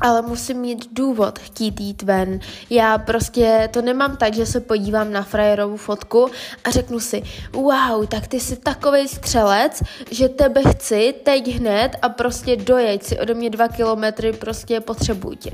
ale 0.00 0.22
musím 0.22 0.56
mít 0.56 0.88
důvod 0.92 1.38
chtít 1.38 1.80
jít 1.80 2.02
ven. 2.02 2.40
Já 2.70 2.98
prostě 2.98 3.68
to 3.72 3.82
nemám 3.82 4.16
tak, 4.16 4.34
že 4.34 4.46
se 4.46 4.60
podívám 4.60 5.12
na 5.12 5.22
frajerovou 5.22 5.76
fotku 5.76 6.30
a 6.64 6.70
řeknu 6.70 7.00
si, 7.00 7.22
wow, 7.52 8.06
tak 8.06 8.26
ty 8.26 8.40
jsi 8.40 8.56
takový 8.56 9.08
střelec, 9.08 9.82
že 10.10 10.28
tebe 10.28 10.62
chci 10.70 11.14
teď 11.24 11.48
hned 11.48 11.96
a 12.02 12.08
prostě 12.08 12.56
dojeď 12.56 13.02
si 13.02 13.18
ode 13.18 13.34
mě 13.34 13.50
dva 13.50 13.68
kilometry, 13.68 14.32
prostě 14.32 14.80
potřebuji 14.80 15.34
tě. 15.36 15.50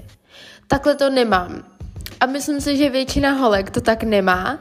Takhle 0.68 0.94
to 0.94 1.10
nemám. 1.10 1.73
A 2.20 2.26
myslím 2.26 2.60
si, 2.60 2.76
že 2.76 2.90
většina 2.90 3.32
holek 3.32 3.70
to 3.70 3.80
tak 3.80 4.02
nemá. 4.02 4.58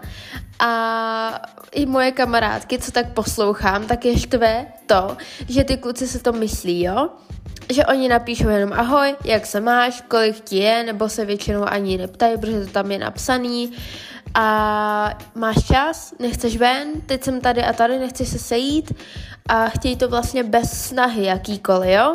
A 0.60 1.42
i 1.72 1.86
moje 1.86 2.12
kamarádky, 2.12 2.80
co 2.80 2.92
tak 2.92 3.14
poslouchám, 3.14 3.86
tak 3.86 4.06
je 4.06 4.20
štve 4.20 4.66
to, 4.86 5.18
že 5.50 5.64
ty 5.64 5.78
kluci 5.78 6.08
se 6.08 6.20
to 6.20 6.32
myslí, 6.32 6.84
jo? 6.84 7.10
Že 7.74 7.86
oni 7.86 8.10
napíšou 8.10 8.48
jenom 8.48 8.74
ahoj, 8.74 9.16
jak 9.26 9.46
se 9.46 9.62
máš, 9.62 10.04
kolik 10.08 10.40
ti 10.40 10.58
je, 10.58 10.84
nebo 10.84 11.10
se 11.10 11.26
většinou 11.26 11.64
ani 11.64 11.98
neptají, 11.98 12.38
protože 12.38 12.60
to 12.60 12.72
tam 12.72 12.92
je 12.92 13.00
napsaný. 13.00 13.72
A 14.36 15.20
máš 15.36 15.56
čas, 15.66 16.14
nechceš 16.20 16.58
ven, 16.58 16.88
teď 17.06 17.24
jsem 17.24 17.42
tady 17.42 17.64
a 17.64 17.74
tady, 17.74 18.00
nechceš 18.00 18.28
se 18.28 18.40
sejít 18.40 18.94
a 19.50 19.70
chtějí 19.70 19.96
to 19.96 20.10
vlastně 20.10 20.44
bez 20.44 20.88
snahy 20.88 21.24
jakýkoliv, 21.24 21.90
jo? 21.90 22.14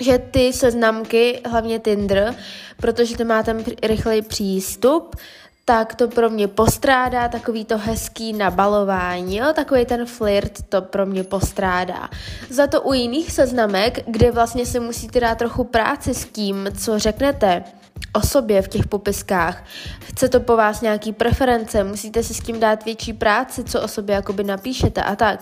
Že 0.00 0.18
ty 0.18 0.52
seznamky, 0.52 1.40
hlavně 1.46 1.78
Tinder, 1.78 2.34
protože 2.76 3.16
to 3.16 3.24
má 3.24 3.42
ten 3.42 3.64
rychlej 3.82 4.22
přístup, 4.22 5.16
tak 5.64 5.94
to 5.94 6.08
pro 6.08 6.30
mě 6.30 6.48
postrádá 6.48 7.28
takový 7.28 7.64
to 7.64 7.78
hezký 7.78 8.32
nabalování, 8.32 9.36
jo? 9.36 9.46
takový 9.54 9.86
ten 9.86 10.06
flirt 10.06 10.52
to 10.68 10.82
pro 10.82 11.06
mě 11.06 11.24
postrádá. 11.24 12.08
Za 12.50 12.66
to 12.66 12.82
u 12.82 12.92
jiných 12.92 13.32
seznamek, 13.32 13.98
kde 14.06 14.30
vlastně 14.30 14.66
si 14.66 14.80
musíte 14.80 15.20
dát 15.20 15.38
trochu 15.38 15.64
práci 15.64 16.14
s 16.14 16.24
tím, 16.24 16.68
co 16.78 16.98
řeknete, 16.98 17.64
o 18.14 18.20
sobě 18.20 18.62
v 18.62 18.68
těch 18.68 18.86
popiskách. 18.86 19.64
Chce 20.00 20.28
to 20.28 20.40
po 20.40 20.56
vás 20.56 20.80
nějaký 20.80 21.12
preference, 21.12 21.84
musíte 21.84 22.22
si 22.22 22.34
s 22.34 22.40
tím 22.40 22.60
dát 22.60 22.84
větší 22.84 23.12
práci, 23.12 23.64
co 23.64 23.82
o 23.82 23.88
sobě 23.88 24.14
jakoby 24.14 24.44
napíšete 24.44 25.02
a 25.02 25.16
tak. 25.16 25.40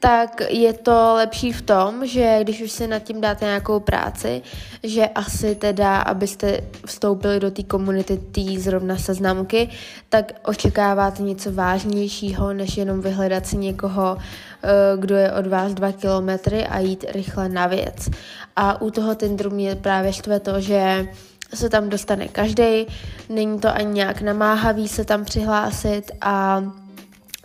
Tak 0.00 0.42
je 0.48 0.72
to 0.72 1.14
lepší 1.14 1.52
v 1.52 1.62
tom, 1.62 2.06
že 2.06 2.38
když 2.42 2.62
už 2.62 2.72
si 2.72 2.86
nad 2.86 2.98
tím 2.98 3.20
dáte 3.20 3.44
nějakou 3.44 3.80
práci, 3.80 4.42
že 4.82 5.06
asi 5.06 5.54
teda, 5.54 5.96
abyste 5.96 6.60
vstoupili 6.86 7.40
do 7.40 7.50
té 7.50 7.62
komunity 7.62 8.16
té 8.16 8.60
zrovna 8.60 8.96
seznamky, 8.96 9.68
tak 10.08 10.32
očekáváte 10.44 11.22
něco 11.22 11.52
vážnějšího, 11.52 12.52
než 12.52 12.76
jenom 12.76 13.00
vyhledat 13.00 13.46
si 13.46 13.56
někoho, 13.56 14.16
eh, 14.18 14.68
kdo 14.96 15.16
je 15.16 15.32
od 15.32 15.46
vás 15.46 15.74
dva 15.74 15.92
kilometry 15.92 16.66
a 16.66 16.78
jít 16.78 17.04
rychle 17.14 17.48
na 17.48 17.66
věc. 17.66 18.10
A 18.56 18.80
u 18.82 18.90
toho 18.90 19.14
Tinderu 19.14 19.50
mě 19.50 19.76
právě 19.76 20.12
štve 20.12 20.40
to, 20.40 20.60
že 20.60 21.06
se 21.54 21.68
tam 21.68 21.88
dostane 21.88 22.28
každý, 22.28 22.86
není 23.28 23.60
to 23.60 23.68
ani 23.68 23.92
nějak 23.92 24.22
namáhavý 24.22 24.88
se 24.88 25.04
tam 25.04 25.24
přihlásit 25.24 26.10
a 26.20 26.62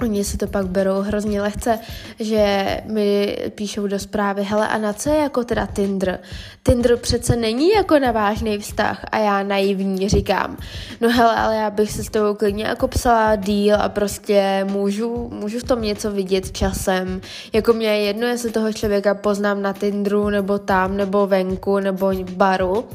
Oni 0.02 0.24
si 0.24 0.38
to 0.38 0.48
pak 0.48 0.68
berou 0.68 1.02
hrozně 1.02 1.42
lehce, 1.42 1.80
že 2.20 2.66
mi 2.86 3.38
píšou 3.56 3.88
do 3.88 4.00
zprávy, 4.00 4.44
hele 4.44 4.68
a 4.68 4.78
na 4.78 4.94
co 4.94 5.10
je 5.10 5.18
jako 5.18 5.44
teda 5.44 5.66
Tinder? 5.66 6.20
Tinder 6.64 6.98
přece 6.98 7.36
není 7.36 7.70
jako 7.70 8.00
na 8.00 8.12
vážný 8.12 8.58
vztah 8.58 9.06
a 9.12 9.18
já 9.18 9.44
naivní 9.44 10.10
říkám, 10.10 10.58
no 11.02 11.10
hele, 11.10 11.36
ale 11.36 11.56
já 11.56 11.70
bych 11.70 11.92
se 11.92 12.04
s 12.04 12.10
tebou 12.10 12.34
klidně 12.34 12.64
jako 12.64 12.88
psala 12.88 13.36
díl 13.36 13.76
a 13.76 13.90
prostě 13.90 14.66
můžu, 14.70 15.30
můžu 15.34 15.60
v 15.60 15.64
tom 15.64 15.82
něco 15.82 16.12
vidět 16.12 16.52
časem. 16.52 17.22
Jako 17.54 17.74
mě 17.74 17.88
je 17.88 18.02
jedno, 18.02 18.28
jestli 18.28 18.52
toho 18.52 18.74
člověka 18.74 19.14
poznám 19.14 19.62
na 19.62 19.74
Tinderu 19.74 20.30
nebo 20.30 20.60
tam, 20.60 20.98
nebo 20.98 21.28
venku, 21.28 21.80
nebo 21.80 22.10
v 22.10 22.32
baru, 22.32 22.86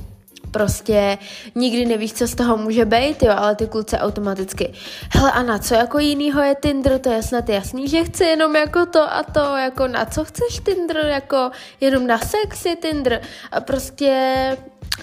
prostě 0.52 1.18
nikdy 1.54 1.86
nevíš, 1.86 2.12
co 2.12 2.26
z 2.26 2.34
toho 2.34 2.56
může 2.56 2.84
být, 2.84 3.22
jo, 3.22 3.32
ale 3.36 3.56
ty 3.56 3.66
kluci 3.66 3.96
automaticky. 3.96 4.72
Hele, 5.10 5.32
a 5.32 5.42
na 5.42 5.58
co 5.58 5.74
jako 5.74 5.98
jinýho 5.98 6.42
je 6.42 6.54
Tinder, 6.62 6.98
to 6.98 7.12
je 7.12 7.22
snad 7.22 7.48
jasný, 7.48 7.88
že 7.88 8.04
chci 8.04 8.24
jenom 8.24 8.56
jako 8.56 8.86
to 8.86 9.14
a 9.14 9.22
to, 9.22 9.56
jako 9.56 9.88
na 9.88 10.04
co 10.04 10.24
chceš 10.24 10.60
Tinder, 10.64 10.96
jako 10.96 11.50
jenom 11.80 12.06
na 12.06 12.18
sex 12.18 12.64
je 12.64 12.76
Tinder? 12.76 13.20
A 13.52 13.60
prostě 13.60 14.56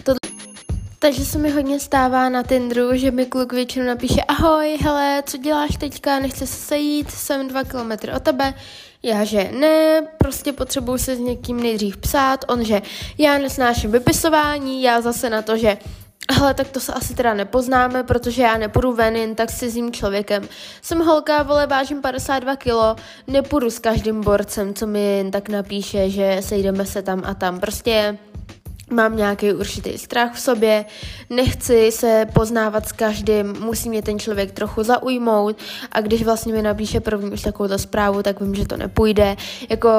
to 0.04 0.14
takže 1.00 1.26
se 1.26 1.38
mi 1.38 1.52
hodně 1.52 1.80
stává 1.80 2.30
na 2.30 2.44
Tinderu, 2.44 2.96
že 2.96 3.12
mi 3.12 3.26
kluk 3.26 3.54
většinou 3.54 3.86
napíše 3.86 4.22
ahoj, 4.28 4.78
hele, 4.82 5.24
co 5.26 5.38
děláš 5.38 5.78
teďka, 5.80 6.20
nechce 6.20 6.48
se 6.48 6.56
sejít, 6.56 7.12
jsem 7.12 7.48
dva 7.48 7.64
kilometry 7.64 8.14
od 8.14 8.24
tebe, 8.24 8.54
já, 9.04 9.24
že 9.24 9.52
ne, 9.60 10.08
prostě 10.18 10.54
potřebuju 10.54 10.98
se 10.98 11.16
s 11.16 11.20
někým 11.20 11.64
nejdřív 11.64 11.98
psát, 11.98 12.46
on, 12.48 12.64
že 12.64 12.82
já 13.18 13.38
nesnáším 13.38 13.92
vypisování, 13.92 14.84
já 14.84 15.02
zase 15.02 15.30
na 15.30 15.42
to, 15.42 15.58
že 15.58 15.78
Hele, 16.32 16.54
tak 16.54 16.68
to 16.68 16.80
se 16.80 16.94
asi 16.94 17.16
teda 17.16 17.34
nepoznáme, 17.34 18.04
protože 18.04 18.42
já 18.42 18.58
nepůjdu 18.58 18.94
ven 18.94 19.16
jen 19.16 19.36
tak 19.36 19.50
s 19.50 19.58
cizím 19.58 19.92
člověkem. 19.92 20.44
Jsem 20.82 21.00
holka, 21.00 21.44
vole, 21.44 21.68
vážím 21.68 22.02
52 22.02 22.56
kilo, 22.56 22.96
nepůjdu 23.28 23.70
s 23.70 23.80
každým 23.80 24.22
borcem, 24.22 24.74
co 24.74 24.88
mi 24.88 25.18
jen 25.18 25.32
tak 25.32 25.50
napíše, 25.50 26.10
že 26.10 26.38
sejdeme 26.40 26.86
se 26.86 27.02
tam 27.02 27.22
a 27.26 27.34
tam. 27.34 27.60
Prostě 27.60 28.18
mám 28.90 29.18
nějaký 29.18 29.54
určitý 29.54 29.98
strach 29.98 30.34
v 30.34 30.40
sobě, 30.40 30.86
nechci 31.30 31.92
se 31.92 32.26
poznávat 32.34 32.88
s 32.88 32.92
každým, 32.92 33.56
musí 33.60 33.90
mě 33.90 34.02
ten 34.02 34.20
člověk 34.20 34.52
trochu 34.52 34.84
zaujmout 34.84 35.58
a 35.92 36.02
když 36.02 36.24
vlastně 36.24 36.54
mi 36.54 36.62
napíše 36.62 37.00
první 37.00 37.32
už 37.32 37.42
takovou 37.42 37.78
zprávu, 37.78 38.24
tak 38.24 38.42
vím, 38.42 38.56
že 38.56 38.68
to 38.68 38.78
nepůjde. 38.78 39.36
Jako 39.70 39.90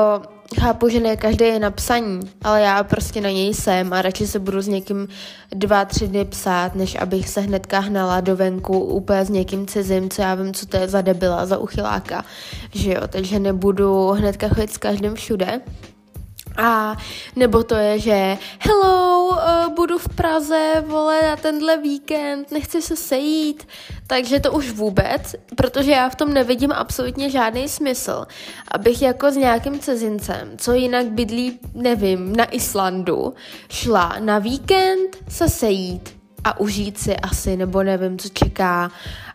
chápu, 0.60 0.88
že 0.88 1.00
ne 1.00 1.16
každý 1.16 1.44
je 1.44 1.58
na 1.58 1.70
psaní, 1.70 2.20
ale 2.42 2.60
já 2.60 2.84
prostě 2.84 3.20
na 3.20 3.30
něj 3.30 3.54
jsem 3.54 3.92
a 3.92 4.02
radši 4.02 4.26
se 4.26 4.38
budu 4.38 4.60
s 4.60 4.68
někým 4.68 5.08
dva, 5.50 5.84
tři 5.84 6.08
dny 6.08 6.24
psát, 6.24 6.74
než 6.74 6.96
abych 7.00 7.28
se 7.28 7.40
hnedka 7.40 7.78
hnala 7.78 8.20
do 8.20 8.36
venku 8.36 8.78
úplně 8.78 9.24
s 9.24 9.30
někým 9.30 9.66
cizím, 9.66 10.10
co 10.10 10.22
já 10.22 10.34
vím, 10.34 10.54
co 10.54 10.66
to 10.66 10.76
je 10.76 10.88
za 10.88 11.00
debila, 11.00 11.46
za 11.46 11.58
uchyláka, 11.58 12.24
že 12.72 12.92
jo, 12.92 13.00
takže 13.08 13.38
nebudu 13.38 14.08
hnedka 14.08 14.48
chodit 14.48 14.72
s 14.72 14.78
každým 14.78 15.14
všude. 15.14 15.60
A 16.56 16.96
nebo 17.36 17.62
to 17.62 17.74
je, 17.74 17.98
že 17.98 18.38
hello, 18.58 19.28
uh, 19.28 19.74
budu 19.74 19.98
v 19.98 20.08
Praze, 20.08 20.84
vole, 20.86 21.22
na 21.22 21.36
tenhle 21.36 21.76
víkend, 21.76 22.50
nechci 22.50 22.82
se 22.82 22.96
sejít. 22.96 23.68
Takže 24.06 24.40
to 24.40 24.52
už 24.52 24.70
vůbec, 24.70 25.34
protože 25.56 25.90
já 25.90 26.08
v 26.08 26.14
tom 26.14 26.34
nevidím 26.34 26.72
absolutně 26.72 27.30
žádný 27.30 27.68
smysl, 27.68 28.26
abych 28.68 29.02
jako 29.02 29.30
s 29.30 29.36
nějakým 29.36 29.78
cizincem, 29.78 30.50
co 30.56 30.72
jinak 30.72 31.06
bydlí, 31.06 31.58
nevím, 31.74 32.36
na 32.36 32.44
Islandu, 32.44 33.34
šla 33.68 34.16
na 34.18 34.38
víkend 34.38 35.16
se 35.28 35.48
sejít 35.48 36.20
a 36.44 36.60
užít 36.60 36.98
si 36.98 37.16
asi, 37.16 37.56
nebo 37.56 37.82
nevím, 37.82 38.18
co 38.18 38.28
čeká 38.28 38.90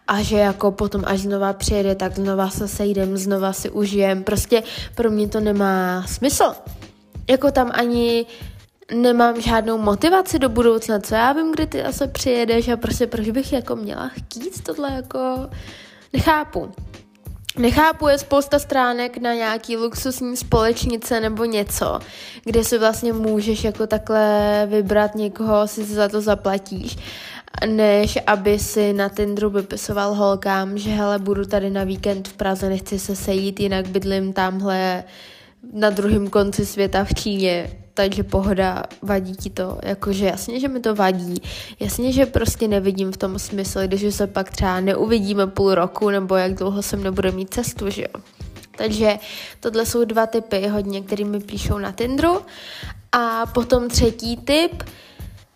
a 0.08 0.22
že 0.22 0.38
jako 0.38 0.72
potom, 0.72 1.04
až 1.06 1.20
znova 1.20 1.54
přijede, 1.54 1.96
tak 1.96 2.16
znova 2.16 2.50
se 2.50 2.68
sejdem, 2.68 3.18
znova 3.18 3.54
si 3.54 3.70
užijem. 3.70 4.24
Prostě 4.24 4.64
pro 4.96 5.12
mě 5.12 5.28
to 5.28 5.40
nemá 5.40 6.04
smysl 6.08 6.54
jako 7.30 7.52
tam 7.52 7.72
ani 7.74 8.26
nemám 8.94 9.42
žádnou 9.42 9.78
motivaci 9.78 10.40
do 10.40 10.50
budoucna, 10.50 11.00
co 11.00 11.16
já 11.16 11.34
vím, 11.34 11.52
kdy 11.52 11.68
ty 11.68 11.84
asi 11.84 12.08
přijedeš 12.08 12.68
a 12.68 12.78
prostě 12.78 13.08
proč 13.08 13.30
bych 13.30 13.54
jako 13.54 13.76
měla 13.76 14.08
chtít 14.08 14.64
tohle 14.64 14.92
jako 14.92 15.50
nechápu. 16.14 16.72
Nechápu, 17.58 18.08
je 18.08 18.18
spousta 18.18 18.60
stránek 18.60 19.18
na 19.18 19.34
nějaký 19.34 19.78
luxusní 19.78 20.38
společnice 20.38 21.20
nebo 21.20 21.46
něco, 21.46 22.00
kde 22.44 22.64
si 22.64 22.78
vlastně 22.78 23.14
můžeš 23.14 23.64
jako 23.64 23.88
takhle 23.88 24.68
vybrat 24.70 25.16
někoho, 25.16 25.68
si 25.68 25.84
za 25.84 26.10
to 26.10 26.22
zaplatíš, 26.22 26.98
než 27.66 28.20
aby 28.28 28.60
si 28.60 28.94
na 28.94 29.10
Tinderu 29.10 29.50
vypisoval 29.50 30.14
holkám, 30.14 30.78
že 30.78 30.90
hele, 30.90 31.20
budu 31.20 31.46
tady 31.46 31.70
na 31.70 31.84
víkend 31.84 32.28
v 32.28 32.34
Praze, 32.34 32.70
nechci 32.70 33.00
se 33.00 33.16
sejít, 33.16 33.60
jinak 33.60 33.88
bydlím 33.88 34.34
tamhle 34.34 35.04
na 35.74 35.90
druhém 35.90 36.28
konci 36.30 36.66
světa 36.66 37.04
v 37.04 37.14
Číně, 37.14 37.70
takže 37.94 38.24
pohoda, 38.24 38.84
vadí 39.02 39.36
ti 39.36 39.50
to, 39.50 39.80
jakože 39.84 40.26
jasně, 40.26 40.60
že 40.60 40.68
mi 40.68 40.80
to 40.80 40.96
vadí, 40.96 41.42
jasně, 41.80 42.12
že 42.12 42.26
prostě 42.26 42.68
nevidím 42.68 43.12
v 43.12 43.18
tom 43.18 43.40
smysl, 43.40 43.80
když 43.88 44.16
se 44.16 44.28
pak 44.28 44.50
třeba 44.50 44.80
neuvidíme 44.80 45.48
půl 45.48 45.76
roku, 45.76 46.10
nebo 46.10 46.36
jak 46.36 46.54
dlouho 46.54 46.82
jsem 46.82 47.04
nebude 47.04 47.32
mít 47.32 47.54
cestu, 47.54 47.90
že 47.90 48.02
jo. 48.02 48.22
Takže 48.78 49.18
tohle 49.60 49.86
jsou 49.86 50.04
dva 50.04 50.28
typy 50.28 50.68
hodně, 50.68 51.02
který 51.02 51.24
mi 51.24 51.40
píšou 51.40 51.78
na 51.78 51.92
Tinderu. 51.92 52.42
A 53.12 53.46
potom 53.46 53.88
třetí 53.88 54.38
typ, 54.38 54.84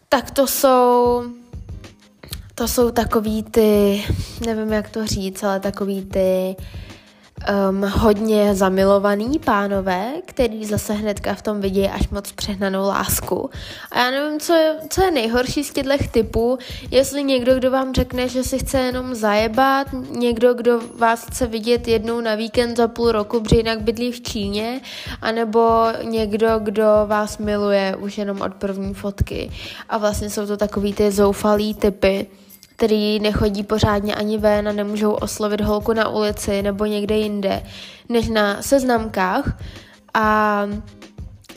tak 0.09 0.31
to 0.31 0.47
jsou 0.47 1.23
to 2.59 2.67
jsou 2.67 2.91
takový 2.91 3.43
ty, 3.43 4.03
nevím 4.45 4.73
jak 4.73 4.89
to 4.89 5.07
říct, 5.07 5.43
ale 5.43 5.59
takový 5.59 6.05
ty 6.05 6.55
um, 7.69 7.81
hodně 7.81 8.55
zamilovaný 8.55 9.39
pánové, 9.39 10.11
který 10.25 10.65
zase 10.65 10.93
hnedka 10.93 11.35
v 11.35 11.41
tom 11.41 11.61
vidí 11.61 11.87
až 11.87 12.09
moc 12.09 12.31
přehnanou 12.31 12.87
lásku. 12.87 13.49
A 13.91 13.99
já 13.99 14.11
nevím, 14.11 14.39
co 14.39 14.53
je, 14.53 14.75
co 14.89 15.03
je 15.03 15.11
nejhorší 15.11 15.63
z 15.63 15.73
těchto 15.73 15.89
typů, 16.11 16.57
jestli 16.91 17.23
někdo, 17.23 17.55
kdo 17.55 17.71
vám 17.71 17.93
řekne, 17.93 18.27
že 18.27 18.43
si 18.43 18.59
chce 18.59 18.79
jenom 18.79 19.15
zajebat, 19.15 19.87
někdo, 20.11 20.53
kdo 20.53 20.81
vás 20.97 21.25
chce 21.25 21.47
vidět 21.47 21.87
jednou 21.87 22.21
na 22.21 22.35
víkend 22.35 22.77
za 22.77 22.87
půl 22.87 23.11
roku, 23.11 23.41
protože 23.41 23.55
jinak 23.55 23.81
bydlí 23.81 24.11
v 24.11 24.21
Číně, 24.21 24.81
anebo 25.21 25.83
někdo, 26.03 26.59
kdo 26.59 26.83
vás 27.05 27.37
miluje 27.37 27.95
už 27.99 28.17
jenom 28.17 28.41
od 28.41 28.53
první 28.53 28.93
fotky. 28.93 29.51
A 29.89 29.97
vlastně 29.97 30.29
jsou 30.29 30.45
to 30.45 30.57
takový 30.57 30.93
ty 30.93 31.11
zoufalý 31.11 31.73
typy, 31.73 32.27
který 32.79 33.19
nechodí 33.19 33.63
pořádně 33.63 34.15
ani 34.15 34.37
ven 34.37 34.67
a 34.67 34.71
nemůžou 34.71 35.11
oslovit 35.11 35.61
holku 35.61 35.93
na 35.93 36.07
ulici 36.09 36.61
nebo 36.61 36.85
někde 36.85 37.17
jinde, 37.17 37.63
než 38.09 38.29
na 38.29 38.61
seznamkách 38.61 39.57
a 40.13 40.63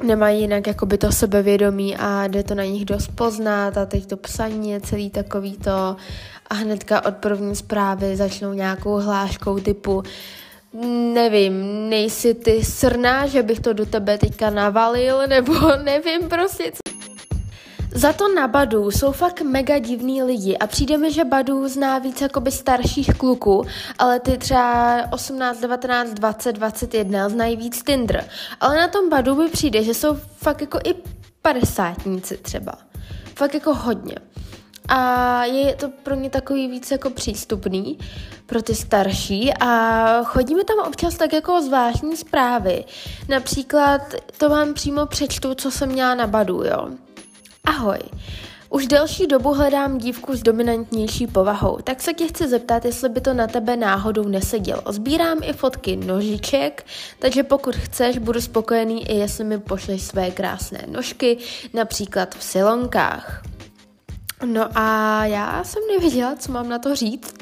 nemají 0.02 0.40
jinak 0.40 0.66
jakoby 0.66 0.98
to 0.98 1.12
sebevědomí 1.12 1.96
a 1.96 2.26
jde 2.26 2.42
to 2.42 2.54
na 2.54 2.64
nich 2.64 2.84
dost 2.84 3.08
poznat 3.14 3.78
a 3.78 3.86
teď 3.86 4.06
to 4.06 4.16
psaní 4.16 4.70
je 4.70 4.80
celý 4.80 5.10
takový 5.10 5.56
to 5.56 5.96
a 6.50 6.54
hnedka 6.54 7.04
od 7.04 7.16
první 7.16 7.56
zprávy 7.56 8.16
začnou 8.16 8.52
nějakou 8.52 9.00
hláškou 9.00 9.58
typu 9.58 10.02
nevím, 11.14 11.88
nejsi 11.90 12.34
ty 12.34 12.64
srná, 12.64 13.26
že 13.26 13.42
bych 13.42 13.60
to 13.60 13.72
do 13.72 13.86
tebe 13.86 14.18
teďka 14.18 14.50
navalil, 14.50 15.26
nebo 15.26 15.54
nevím 15.84 16.28
prostě, 16.28 16.72
co 16.72 16.81
za 17.94 18.12
to 18.12 18.34
na 18.34 18.48
Badu 18.48 18.90
jsou 18.90 19.12
fakt 19.12 19.40
mega 19.40 19.78
divní 19.78 20.22
lidi 20.22 20.58
a 20.58 20.66
přijde 20.66 20.98
mi, 20.98 21.12
že 21.12 21.24
Badu 21.24 21.68
zná 21.68 21.98
víc 21.98 22.20
jakoby 22.20 22.50
starších 22.50 23.14
kluků, 23.18 23.66
ale 23.98 24.20
ty 24.20 24.38
třeba 24.38 25.00
18, 25.12 25.60
19, 25.60 26.10
20, 26.10 26.52
21 26.52 27.28
znají 27.28 27.56
víc 27.56 27.82
Tinder. 27.82 28.24
Ale 28.60 28.76
na 28.76 28.88
tom 28.88 29.08
Badu 29.08 29.34
mi 29.34 29.48
přijde, 29.48 29.82
že 29.82 29.94
jsou 29.94 30.14
fakt 30.36 30.60
jako 30.60 30.78
i 30.84 30.94
padesátníci 31.42 32.36
třeba. 32.36 32.72
Fakt 33.36 33.54
jako 33.54 33.74
hodně. 33.74 34.14
A 34.88 35.44
je 35.44 35.76
to 35.76 35.88
pro 36.02 36.16
mě 36.16 36.30
takový 36.30 36.68
víc 36.68 36.90
jako 36.90 37.10
přístupný 37.10 37.98
pro 38.46 38.62
ty 38.62 38.74
starší 38.74 39.54
a 39.60 40.22
chodíme 40.24 40.64
tam 40.64 40.86
občas 40.86 41.14
tak 41.14 41.32
jako 41.32 41.62
zvláštní 41.62 42.16
zprávy. 42.16 42.84
Například 43.28 44.00
to 44.38 44.48
vám 44.48 44.74
přímo 44.74 45.06
přečtu, 45.06 45.54
co 45.54 45.70
jsem 45.70 45.88
měla 45.88 46.14
na 46.14 46.26
Badu, 46.26 46.62
jo. 46.64 46.88
Ahoj. 47.64 47.98
Už 48.70 48.86
delší 48.86 49.26
dobu 49.26 49.52
hledám 49.54 49.98
dívku 49.98 50.36
s 50.36 50.42
dominantnější 50.42 51.26
povahou, 51.26 51.78
tak 51.84 52.02
se 52.02 52.12
tě 52.14 52.26
chci 52.26 52.48
zeptat, 52.48 52.84
jestli 52.84 53.08
by 53.08 53.20
to 53.20 53.34
na 53.34 53.46
tebe 53.46 53.76
náhodou 53.76 54.28
nesedělo. 54.28 54.82
Sbírám 54.90 55.38
i 55.42 55.52
fotky 55.52 55.96
nožiček, 55.96 56.86
takže 57.18 57.42
pokud 57.42 57.76
chceš, 57.76 58.18
budu 58.18 58.40
spokojený 58.40 59.10
i 59.10 59.16
jestli 59.16 59.44
mi 59.44 59.58
pošleš 59.58 60.02
své 60.02 60.30
krásné 60.30 60.84
nožky, 60.88 61.38
například 61.74 62.34
v 62.34 62.42
silonkách. 62.42 63.42
No 64.46 64.68
a 64.74 65.24
já 65.26 65.64
jsem 65.64 65.82
nevěděla, 65.94 66.36
co 66.36 66.52
mám 66.52 66.68
na 66.68 66.78
to 66.78 66.94
říct. 66.94 67.34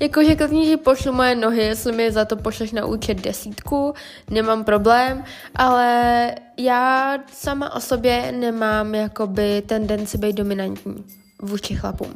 Jakože 0.00 0.36
klidně, 0.36 0.66
že 0.66 0.76
pošlu 0.76 1.12
moje 1.12 1.34
nohy, 1.34 1.62
jestli 1.62 1.92
mi 1.92 2.12
za 2.12 2.24
to 2.24 2.36
pošleš 2.36 2.72
na 2.72 2.86
účet 2.86 3.20
desítku, 3.20 3.94
nemám 4.30 4.64
problém, 4.64 5.24
ale 5.54 6.34
já 6.56 7.18
sama 7.32 7.74
o 7.74 7.80
sobě 7.80 8.32
nemám 8.32 8.94
jakoby 8.94 9.62
tendenci 9.66 10.18
být 10.18 10.36
dominantní 10.36 11.04
vůči 11.42 11.74
chlapům. 11.74 12.14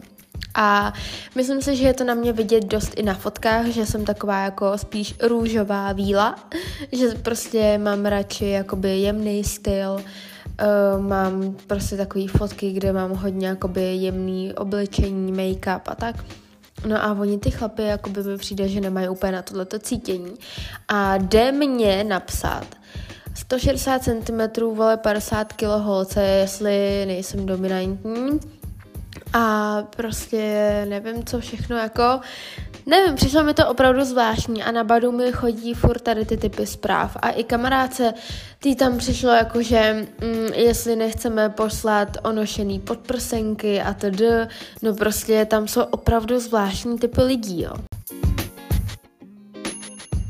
A 0.55 0.93
myslím 1.35 1.63
si, 1.63 1.77
že 1.77 1.87
je 1.87 1.95
to 1.95 2.05
na 2.05 2.15
mě 2.15 2.33
vidět 2.33 2.65
dost 2.65 2.93
i 2.97 3.03
na 3.03 3.15
fotkách, 3.15 3.67
že 3.67 3.87
jsem 3.87 4.05
taková 4.05 4.41
jako 4.41 4.79
spíš 4.79 5.15
růžová 5.23 5.93
víla, 5.93 6.39
že 6.93 7.09
prostě 7.23 7.79
mám 7.79 8.07
radši 8.07 8.47
jakoby 8.49 8.99
jemný 8.99 9.45
styl, 9.45 10.01
Uh, 10.63 11.03
mám 11.03 11.57
prostě 11.67 11.97
takové 11.97 12.29
fotky, 12.29 12.73
kde 12.73 12.93
mám 12.93 13.11
hodně 13.11 13.47
jakoby 13.47 13.95
jemný 13.95 14.55
oblečení, 14.55 15.33
make-up 15.33 15.81
a 15.87 15.95
tak. 15.95 16.25
No 16.87 17.05
a 17.05 17.13
oni 17.13 17.39
ty 17.39 17.51
chlapy, 17.51 17.83
jakoby 17.83 18.23
mi 18.23 18.37
přijde, 18.37 18.69
že 18.69 18.81
nemají 18.81 19.09
úplně 19.09 19.33
na 19.33 19.43
tohleto 19.43 19.79
cítění. 19.79 20.35
A 20.89 21.17
jde 21.17 21.53
mě 21.53 22.05
napsat 22.05 22.67
160 23.35 24.03
cm, 24.03 24.61
vole 24.61 24.97
50 24.97 25.53
kg 25.53 25.63
holce, 25.63 26.23
jestli 26.23 27.05
nejsem 27.07 27.47
dominantní. 27.47 28.41
A 29.33 29.77
prostě 29.97 30.87
nevím, 30.89 31.25
co 31.25 31.41
všechno 31.41 31.77
jako 31.77 32.21
Nevím, 32.89 33.15
přišlo 33.15 33.45
mi 33.45 33.55
to 33.55 33.69
opravdu 33.69 34.05
zvláštní 34.05 34.63
a 34.63 34.73
na 34.73 34.85
Badu 34.85 35.13
mi 35.13 35.33
chodí 35.33 35.75
furt 35.75 35.99
tady 35.99 36.25
ty 36.25 36.37
typy 36.37 36.67
zpráv. 36.67 37.17
A 37.23 37.31
i 37.31 37.45
kamarádce, 37.45 38.15
tý 38.59 38.77
tam 38.77 38.99
přišlo 38.99 39.31
jako, 39.31 39.63
že 39.63 40.07
mm, 40.21 40.55
jestli 40.55 40.97
nechceme 40.97 41.49
poslat 41.49 42.09
onošený 42.23 42.81
podprsenky 42.81 43.83
a 43.83 43.95
td. 43.95 44.23
No 44.83 44.95
prostě 44.95 45.45
tam 45.45 45.69
jsou 45.69 45.83
opravdu 45.83 46.41
zvláštní 46.41 46.99
typy 46.99 47.23
lidí, 47.23 47.63
jo. 47.63 47.73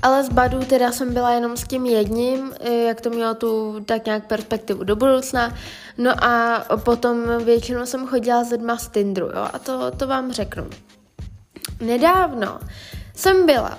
Ale 0.02 0.24
z 0.24 0.28
Badu 0.28 0.64
teda 0.64 0.92
jsem 0.92 1.14
byla 1.14 1.30
jenom 1.30 1.56
s 1.56 1.64
tím 1.64 1.86
jedním, 1.86 2.52
jak 2.86 3.00
to 3.00 3.10
mělo 3.10 3.34
tu 3.34 3.80
tak 3.86 4.06
nějak 4.06 4.26
perspektivu 4.26 4.84
do 4.84 4.96
budoucna. 4.96 5.54
No 5.98 6.24
a 6.24 6.64
potom 6.84 7.44
většinou 7.44 7.86
jsem 7.86 8.06
chodila 8.06 8.44
s 8.44 8.50
lidma 8.50 8.76
z 8.76 8.88
Tindru, 8.88 9.26
jo, 9.26 9.48
a 9.52 9.58
to, 9.58 9.90
to 9.90 10.06
vám 10.06 10.32
řeknu. 10.32 10.66
Nedávno 11.80 12.60
jsem 13.14 13.46
byla, 13.46 13.78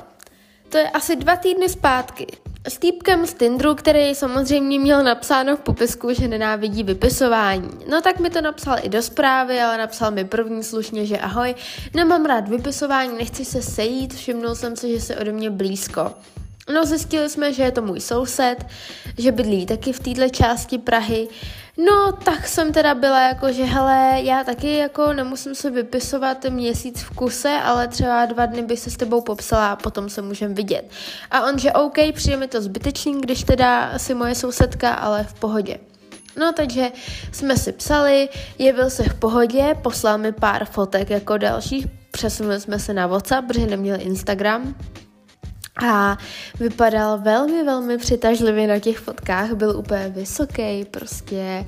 to 0.70 0.77
je 0.77 0.89
asi 0.89 1.16
dva 1.16 1.36
týdny 1.36 1.70
zpátky, 1.70 2.27
s 2.68 2.77
týpkem 2.77 3.27
z 3.27 3.34
Tindru, 3.34 3.75
který 3.75 4.16
samozřejmě 4.16 4.80
měl 4.80 5.04
napsáno 5.04 5.58
v 5.58 5.60
popisku, 5.60 6.13
že 6.13 6.27
nenávidí 6.27 6.84
vypisování. 6.84 7.70
No 7.89 8.01
tak 8.01 8.20
mi 8.20 8.30
to 8.30 8.42
napsal 8.42 8.77
i 8.82 8.89
do 8.89 9.01
zprávy, 9.01 9.62
ale 9.62 9.77
napsal 9.77 10.12
mi 10.12 10.25
první 10.25 10.63
slušně, 10.63 11.06
že 11.06 11.18
ahoj, 11.18 11.56
nemám 11.94 12.25
rád 12.25 12.48
vypisování, 12.48 13.18
nechci 13.18 13.46
se 13.46 13.62
sejít, 13.62 14.13
všimnul 14.13 14.56
jsem 14.56 14.75
si, 14.75 14.94
že 14.94 15.01
se 15.01 15.16
ode 15.16 15.32
mě 15.32 15.50
blízko. 15.50 16.13
No 16.74 16.86
zjistili 16.86 17.29
jsme, 17.29 17.53
že 17.53 17.63
je 17.63 17.71
to 17.71 17.81
můj 17.81 18.00
soused, 18.00 18.65
že 19.17 19.31
bydlí 19.31 19.65
taky 19.65 19.93
v 19.93 20.00
této 20.00 20.29
části 20.29 20.77
Prahy, 20.77 21.27
No, 21.79 22.12
tak 22.12 22.47
jsem 22.47 22.74
teda 22.74 22.95
byla 22.95 23.21
jako, 23.27 23.51
že 23.51 23.63
hele, 23.63 24.19
já 24.24 24.43
taky 24.43 24.77
jako 24.77 25.13
nemusím 25.13 25.55
se 25.55 25.69
vypisovat 25.69 26.45
měsíc 26.50 27.01
v 27.01 27.09
kuse, 27.09 27.50
ale 27.63 27.88
třeba 27.88 28.25
dva 28.25 28.45
dny 28.45 28.62
by 28.62 28.77
se 28.77 28.89
s 28.89 28.97
tebou 28.97 29.21
popsala 29.21 29.71
a 29.71 29.75
potom 29.75 30.09
se 30.09 30.21
můžem 30.21 30.53
vidět. 30.53 30.89
A 31.31 31.47
on, 31.47 31.59
že 31.59 31.71
OK, 31.71 31.95
přijde 32.13 32.38
mi 32.38 32.47
to 32.47 32.62
zbytečný, 32.62 33.21
když 33.21 33.43
teda 33.43 34.00
si 34.00 34.13
moje 34.13 34.36
sousedka, 34.36 34.93
ale 34.93 35.24
v 35.24 35.33
pohodě. 35.33 35.77
No, 36.39 36.53
takže 36.53 36.91
jsme 37.31 37.57
si 37.57 37.71
psali, 37.71 38.29
jevil 38.57 38.89
se 38.89 39.03
v 39.03 39.13
pohodě, 39.13 39.75
poslal 39.81 40.18
mi 40.18 40.31
pár 40.31 40.65
fotek 40.65 41.09
jako 41.09 41.37
dalších, 41.37 41.87
přesunuli 42.11 42.61
jsme 42.61 42.79
se 42.79 42.94
na 42.94 43.07
WhatsApp, 43.07 43.48
protože 43.48 43.68
neměl 43.68 44.01
Instagram, 44.01 44.75
a 45.85 46.18
vypadal 46.59 47.18
velmi, 47.18 47.63
velmi 47.63 47.98
přitažlivě 47.98 48.68
na 48.68 48.79
těch 48.79 49.00
fotkách, 49.00 49.53
byl 49.53 49.77
úplně 49.77 50.09
vysoký, 50.09 50.85
prostě 50.92 51.66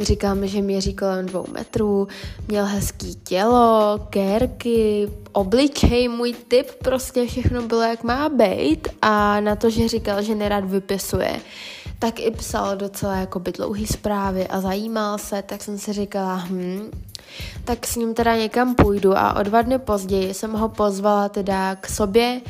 říkáme, 0.00 0.48
že 0.48 0.62
měří 0.62 0.94
kolem 0.94 1.26
dvou 1.26 1.46
metrů, 1.52 2.08
měl 2.48 2.64
hezký 2.64 3.14
tělo, 3.14 4.00
kérky, 4.10 5.08
obličej, 5.32 6.08
můj 6.08 6.34
typ, 6.48 6.70
prostě 6.82 7.26
všechno 7.26 7.62
bylo 7.62 7.82
jak 7.82 8.02
má 8.02 8.28
být. 8.28 8.88
A 9.02 9.40
na 9.40 9.56
to, 9.56 9.70
že 9.70 9.88
říkal, 9.88 10.22
že 10.22 10.34
nerad 10.34 10.64
vypisuje, 10.64 11.40
tak 11.98 12.20
i 12.20 12.30
psal 12.30 12.76
docela 12.76 13.16
jako 13.16 13.40
by 13.40 13.52
dlouhý 13.52 13.86
zprávy 13.86 14.46
a 14.48 14.60
zajímal 14.60 15.18
se, 15.18 15.42
tak 15.42 15.62
jsem 15.62 15.78
si 15.78 15.92
říkala, 15.92 16.36
hm, 16.36 16.90
tak 17.64 17.86
s 17.86 17.96
ním 17.96 18.14
teda 18.14 18.36
někam 18.36 18.74
půjdu 18.74 19.18
a 19.18 19.36
o 19.36 19.42
dva 19.42 19.62
dny 19.62 19.78
později 19.78 20.34
jsem 20.34 20.52
ho 20.52 20.68
pozvala 20.68 21.28
teda 21.28 21.76
k 21.76 21.88
sobě, 21.88 22.40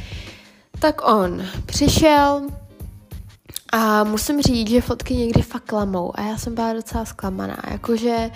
tak 0.80 1.08
on 1.08 1.42
přišel 1.66 2.42
a 3.72 4.04
musím 4.04 4.42
říct, 4.42 4.70
že 4.70 4.80
fotky 4.80 5.16
někdy 5.16 5.42
fakt 5.42 5.64
klamou 5.64 6.12
a 6.14 6.22
já 6.22 6.38
jsem 6.38 6.54
byla 6.54 6.72
docela 6.72 7.04
zklamaná, 7.04 7.62
jakože 7.70 8.30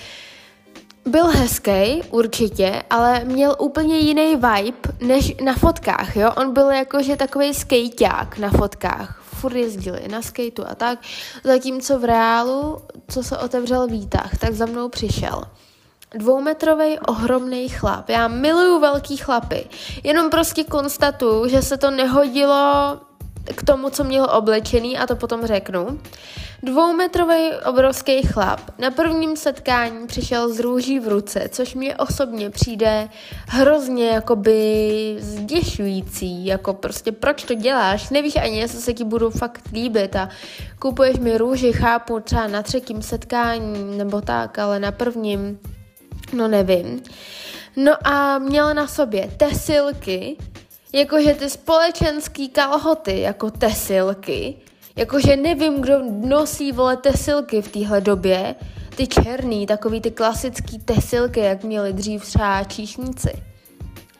byl 1.06 1.26
hezký, 1.26 2.02
určitě, 2.10 2.82
ale 2.90 3.24
měl 3.24 3.56
úplně 3.58 3.98
jiný 3.98 4.36
vibe 4.36 4.78
než 5.00 5.34
na 5.44 5.54
fotkách, 5.54 6.16
jo? 6.16 6.32
On 6.36 6.52
byl 6.52 6.70
jakože 6.70 7.16
takový 7.16 7.54
skejťák 7.54 8.38
na 8.38 8.50
fotkách. 8.50 9.22
Furt 9.22 9.56
jezdili 9.56 10.08
na 10.08 10.22
skateu 10.22 10.64
a 10.68 10.74
tak. 10.74 10.98
Zatímco 11.44 11.98
v 11.98 12.04
reálu, 12.04 12.82
co 13.08 13.22
se 13.22 13.38
otevřel 13.38 13.86
výtah, 13.86 14.38
tak 14.38 14.54
za 14.54 14.66
mnou 14.66 14.88
přišel 14.88 15.42
dvoumetrový 16.14 16.98
ohromný 16.98 17.68
chlap. 17.68 18.08
Já 18.08 18.28
miluju 18.28 18.80
velký 18.80 19.16
chlapy. 19.16 19.66
Jenom 20.04 20.30
prostě 20.30 20.64
konstatuju, 20.64 21.48
že 21.48 21.62
se 21.62 21.76
to 21.76 21.90
nehodilo 21.90 23.00
k 23.54 23.62
tomu, 23.62 23.90
co 23.90 24.04
měl 24.04 24.26
oblečený 24.32 24.98
a 24.98 25.06
to 25.06 25.16
potom 25.16 25.46
řeknu. 25.46 26.00
Dvoumetrový 26.62 27.50
obrovský 27.66 28.22
chlap 28.22 28.60
na 28.78 28.90
prvním 28.90 29.36
setkání 29.36 30.06
přišel 30.06 30.48
s 30.48 30.60
růží 30.60 31.00
v 31.00 31.08
ruce, 31.08 31.48
což 31.48 31.74
mě 31.74 31.96
osobně 31.96 32.50
přijde 32.50 33.08
hrozně 33.48 34.08
jakoby 34.08 35.16
zděšující, 35.20 36.46
jako 36.46 36.74
prostě 36.74 37.12
proč 37.12 37.44
to 37.44 37.54
děláš, 37.54 38.10
nevíš 38.10 38.36
ani, 38.36 38.58
jestli 38.58 38.80
se 38.80 38.94
ti 38.94 39.04
budu 39.04 39.30
fakt 39.30 39.68
líbit 39.72 40.16
a 40.16 40.28
kupuješ 40.78 41.18
mi 41.18 41.38
růži, 41.38 41.72
chápu, 41.72 42.20
třeba 42.20 42.46
na 42.46 42.62
třetím 42.62 43.02
setkání 43.02 43.98
nebo 43.98 44.20
tak, 44.20 44.58
ale 44.58 44.80
na 44.80 44.92
prvním 44.92 45.58
No 46.32 46.48
nevím. 46.48 47.02
No 47.76 48.08
a 48.08 48.38
měla 48.38 48.72
na 48.72 48.86
sobě 48.86 49.30
tesilky, 49.36 50.36
jakože 50.92 51.34
ty 51.34 51.50
společenský 51.50 52.48
kalhoty, 52.48 53.20
jako 53.20 53.50
tesilky, 53.50 54.56
jakože 54.96 55.36
nevím, 55.36 55.80
kdo 55.80 55.98
nosí, 56.10 56.72
vole, 56.72 56.96
tesilky 56.96 57.62
v 57.62 57.68
téhle 57.68 58.00
době, 58.00 58.54
ty 58.96 59.06
černý, 59.06 59.66
takový 59.66 60.00
ty 60.00 60.10
klasický 60.10 60.78
tesilky, 60.78 61.40
jak 61.40 61.64
měli 61.64 61.92
dřív 61.92 62.22
třeba 62.24 62.64
číšníci. 62.64 63.32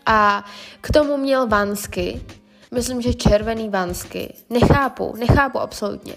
A 0.07 0.45
k 0.81 0.93
tomu 0.93 1.17
měl 1.17 1.47
vansky, 1.47 2.21
myslím, 2.71 3.03
že 3.03 3.15
červený 3.15 3.69
vansky. 3.69 4.35
Nechápu, 4.51 5.15
nechápu 5.17 5.59
absolutně. 5.59 6.15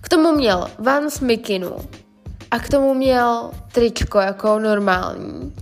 K 0.00 0.08
tomu 0.08 0.32
měl 0.32 0.70
vans 0.78 1.20
mikinu, 1.20 1.76
a 2.50 2.58
k 2.58 2.68
tomu 2.68 2.94
měl 2.94 3.50
tričko 3.72 4.18
jako 4.18 4.58
normální. 4.58 5.54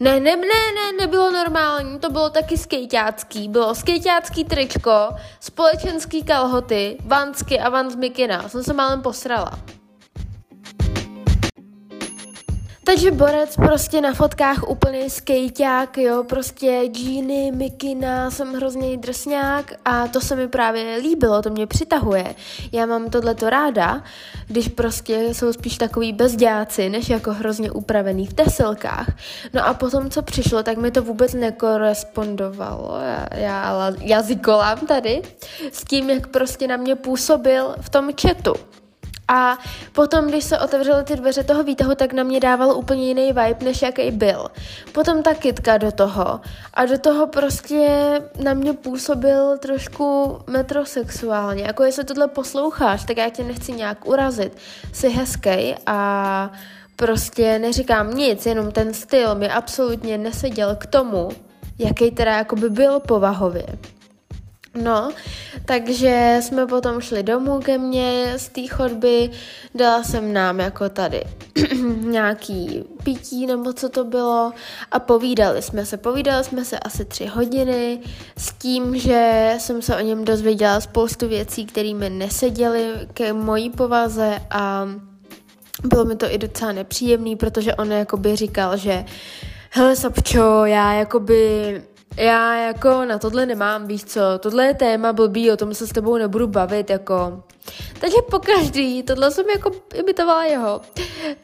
Ne, 0.00 0.20
ne, 0.20 0.36
ne, 0.36 0.46
ne, 0.74 0.92
nebylo 1.00 1.30
normální, 1.30 1.98
to 1.98 2.10
bylo 2.10 2.30
taky 2.30 2.58
skejťácký. 2.58 3.48
Bylo 3.48 3.74
skejťácký 3.74 4.44
tričko, 4.44 5.08
společenský 5.40 6.22
kalhoty, 6.22 6.96
vansky 7.04 7.60
a 7.60 7.68
vans 7.68 7.96
mikina. 7.96 8.48
Jsem 8.48 8.62
se 8.62 8.72
málem 8.72 9.02
posrala. 9.02 9.58
Takže 12.86 13.10
Borec 13.10 13.56
prostě 13.56 14.00
na 14.00 14.12
fotkách 14.12 14.68
úplný 14.68 15.10
skejťák, 15.10 15.98
jo, 15.98 16.24
prostě 16.28 16.82
džíny, 16.92 17.52
mikina, 17.54 18.30
jsem 18.30 18.52
hrozně 18.54 18.96
drsňák 18.96 19.72
a 19.84 20.08
to 20.08 20.20
se 20.20 20.36
mi 20.36 20.48
právě 20.48 20.96
líbilo, 20.96 21.42
to 21.42 21.50
mě 21.50 21.66
přitahuje. 21.66 22.34
Já 22.72 22.86
mám 22.86 23.10
tohleto 23.10 23.50
ráda, 23.50 24.02
když 24.46 24.68
prostě 24.68 25.20
jsou 25.20 25.52
spíš 25.52 25.78
takový 25.78 26.12
bezděáci, 26.12 26.88
než 26.88 27.08
jako 27.08 27.32
hrozně 27.32 27.70
upravený 27.70 28.26
v 28.26 28.34
tesilkách. 28.34 29.10
No 29.52 29.66
a 29.66 29.74
potom, 29.74 30.10
co 30.10 30.22
přišlo, 30.22 30.62
tak 30.62 30.78
mi 30.78 30.90
to 30.90 31.02
vůbec 31.02 31.34
nekorespondovalo, 31.34 32.98
já, 33.00 33.26
já 33.38 33.92
jazykolám 34.00 34.78
tady, 34.78 35.22
s 35.72 35.84
tím, 35.84 36.10
jak 36.10 36.26
prostě 36.26 36.68
na 36.68 36.76
mě 36.76 36.96
působil 36.96 37.74
v 37.80 37.88
tom 37.88 38.10
chatu. 38.22 38.54
A 39.28 39.58
potom, 39.92 40.28
když 40.28 40.44
se 40.44 40.58
otevřely 40.58 41.04
ty 41.04 41.16
dveře 41.16 41.44
toho 41.44 41.64
výtahu, 41.64 41.94
tak 41.94 42.12
na 42.12 42.22
mě 42.22 42.40
dával 42.40 42.76
úplně 42.76 43.08
jiný 43.08 43.26
vibe, 43.26 43.64
než 43.64 43.82
jaký 43.82 44.10
byl. 44.10 44.46
Potom 44.92 45.22
ta 45.22 45.34
kitka 45.34 45.78
do 45.78 45.92
toho. 45.92 46.40
A 46.74 46.84
do 46.84 46.98
toho 46.98 47.26
prostě 47.26 48.20
na 48.42 48.54
mě 48.54 48.72
působil 48.72 49.58
trošku 49.58 50.38
metrosexuálně. 50.46 51.64
Jako 51.64 51.84
jestli 51.84 52.04
tohle 52.04 52.28
posloucháš, 52.28 53.04
tak 53.04 53.16
já 53.16 53.28
tě 53.28 53.44
nechci 53.44 53.72
nějak 53.72 54.06
urazit. 54.08 54.56
Jsi 54.92 55.08
hezký 55.08 55.74
a 55.86 56.50
prostě 56.96 57.58
neříkám 57.58 58.14
nic, 58.14 58.46
jenom 58.46 58.72
ten 58.72 58.94
styl 58.94 59.34
mi 59.34 59.50
absolutně 59.50 60.18
neseděl 60.18 60.76
k 60.76 60.86
tomu, 60.86 61.28
jaký 61.78 62.10
teda 62.10 62.36
jako 62.36 62.56
by 62.56 62.70
byl 62.70 63.00
povahově. 63.00 63.66
No, 64.82 65.10
takže 65.64 66.38
jsme 66.40 66.66
potom 66.66 67.00
šli 67.00 67.22
domů 67.22 67.60
ke 67.60 67.78
mně 67.78 68.34
z 68.36 68.48
té 68.48 68.66
chodby, 68.66 69.30
dala 69.74 70.02
jsem 70.02 70.32
nám 70.32 70.60
jako 70.60 70.88
tady 70.88 71.24
nějaký 72.00 72.84
pití 73.04 73.46
nebo 73.46 73.72
co 73.72 73.88
to 73.88 74.04
bylo 74.04 74.52
a 74.90 74.98
povídali 74.98 75.62
jsme 75.62 75.86
se. 75.86 75.96
Povídali 75.96 76.44
jsme 76.44 76.64
se 76.64 76.78
asi 76.78 77.04
tři 77.04 77.26
hodiny 77.26 78.00
s 78.38 78.52
tím, 78.52 78.98
že 78.98 79.54
jsem 79.58 79.82
se 79.82 79.96
o 79.96 80.00
něm 80.00 80.24
dozvěděla 80.24 80.80
spoustu 80.80 81.28
věcí, 81.28 81.66
které 81.66 81.94
mi 81.94 82.10
neseděly 82.10 82.92
ke 83.12 83.32
mojí 83.32 83.70
povaze 83.70 84.40
a 84.50 84.88
bylo 85.84 86.04
mi 86.04 86.16
to 86.16 86.32
i 86.32 86.38
docela 86.38 86.72
nepříjemný, 86.72 87.36
protože 87.36 87.74
on 87.74 87.92
jakoby 87.92 88.36
říkal, 88.36 88.76
že 88.76 89.04
hele 89.70 89.96
Sapčo, 89.96 90.64
já 90.64 90.92
jakoby 90.92 91.82
já 92.16 92.56
jako 92.56 93.04
na 93.04 93.18
tohle 93.18 93.46
nemám, 93.46 93.86
víš 93.86 94.04
co, 94.04 94.20
tohle 94.38 94.66
je 94.66 94.74
téma 94.74 95.12
blbý, 95.12 95.50
o 95.50 95.56
tom 95.56 95.74
se 95.74 95.86
s 95.86 95.92
tebou 95.92 96.16
nebudu 96.16 96.46
bavit, 96.46 96.90
jako. 96.90 97.42
Takže 98.00 98.16
po 98.30 98.38
každý, 98.38 99.02
tohle 99.02 99.30
jsem 99.30 99.50
jako 99.50 99.70
imitovala 99.94 100.44
jeho, 100.44 100.80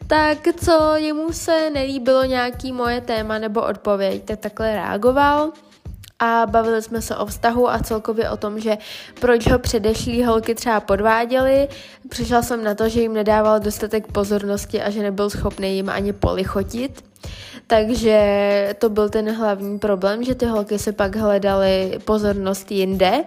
tak 0.07 0.37
co 0.65 0.95
jemu 0.95 1.33
se 1.33 1.69
nelíbilo 1.69 2.23
nějaký 2.23 2.71
moje 2.71 3.01
téma 3.01 3.39
nebo 3.39 3.61
odpověď, 3.61 4.23
tak 4.25 4.39
takhle 4.39 4.73
reagoval 4.73 5.51
a 6.21 6.45
bavili 6.45 6.81
jsme 6.81 7.01
se 7.01 7.15
o 7.15 7.25
vztahu 7.25 7.69
a 7.69 7.79
celkově 7.79 8.29
o 8.29 8.37
tom, 8.37 8.59
že 8.59 8.77
proč 9.19 9.47
ho 9.47 9.59
předešlý 9.59 10.23
holky 10.23 10.55
třeba 10.55 10.79
podváděly. 10.79 11.67
Přišla 12.09 12.41
jsem 12.41 12.63
na 12.63 12.75
to, 12.75 12.89
že 12.89 13.01
jim 13.01 13.13
nedával 13.13 13.59
dostatek 13.59 14.11
pozornosti 14.11 14.81
a 14.81 14.89
že 14.89 15.01
nebyl 15.01 15.29
schopný 15.29 15.75
jim 15.75 15.89
ani 15.89 16.13
polichotit. 16.13 17.03
Takže 17.71 18.75
to 18.79 18.89
byl 18.89 19.09
ten 19.09 19.35
hlavní 19.35 19.79
problém, 19.79 20.23
že 20.23 20.35
ty 20.35 20.45
holky 20.45 20.79
se 20.79 20.91
pak 20.91 21.15
hledaly 21.15 21.99
pozornost 22.05 22.71
jinde 22.71 23.23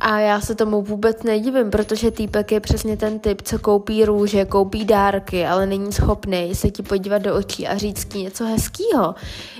a 0.00 0.18
já 0.20 0.40
se 0.40 0.54
tomu 0.54 0.82
vůbec 0.82 1.22
nedivím, 1.22 1.70
protože 1.70 2.10
týpek 2.10 2.52
je 2.52 2.60
přesně 2.60 2.96
ten 2.96 3.18
typ, 3.18 3.42
co 3.42 3.58
koupí 3.58 4.04
růže, 4.04 4.44
koupí 4.44 4.84
dárky, 4.84 5.46
ale 5.46 5.66
není 5.66 5.92
schopný 5.92 6.54
se 6.54 6.70
ti 6.70 6.82
podívat 6.82 7.18
do 7.18 7.34
očí 7.34 7.68
a 7.68 7.76
říct 7.76 8.04
ti 8.04 8.18
něco 8.18 8.44
hezkýho. 8.44 9.14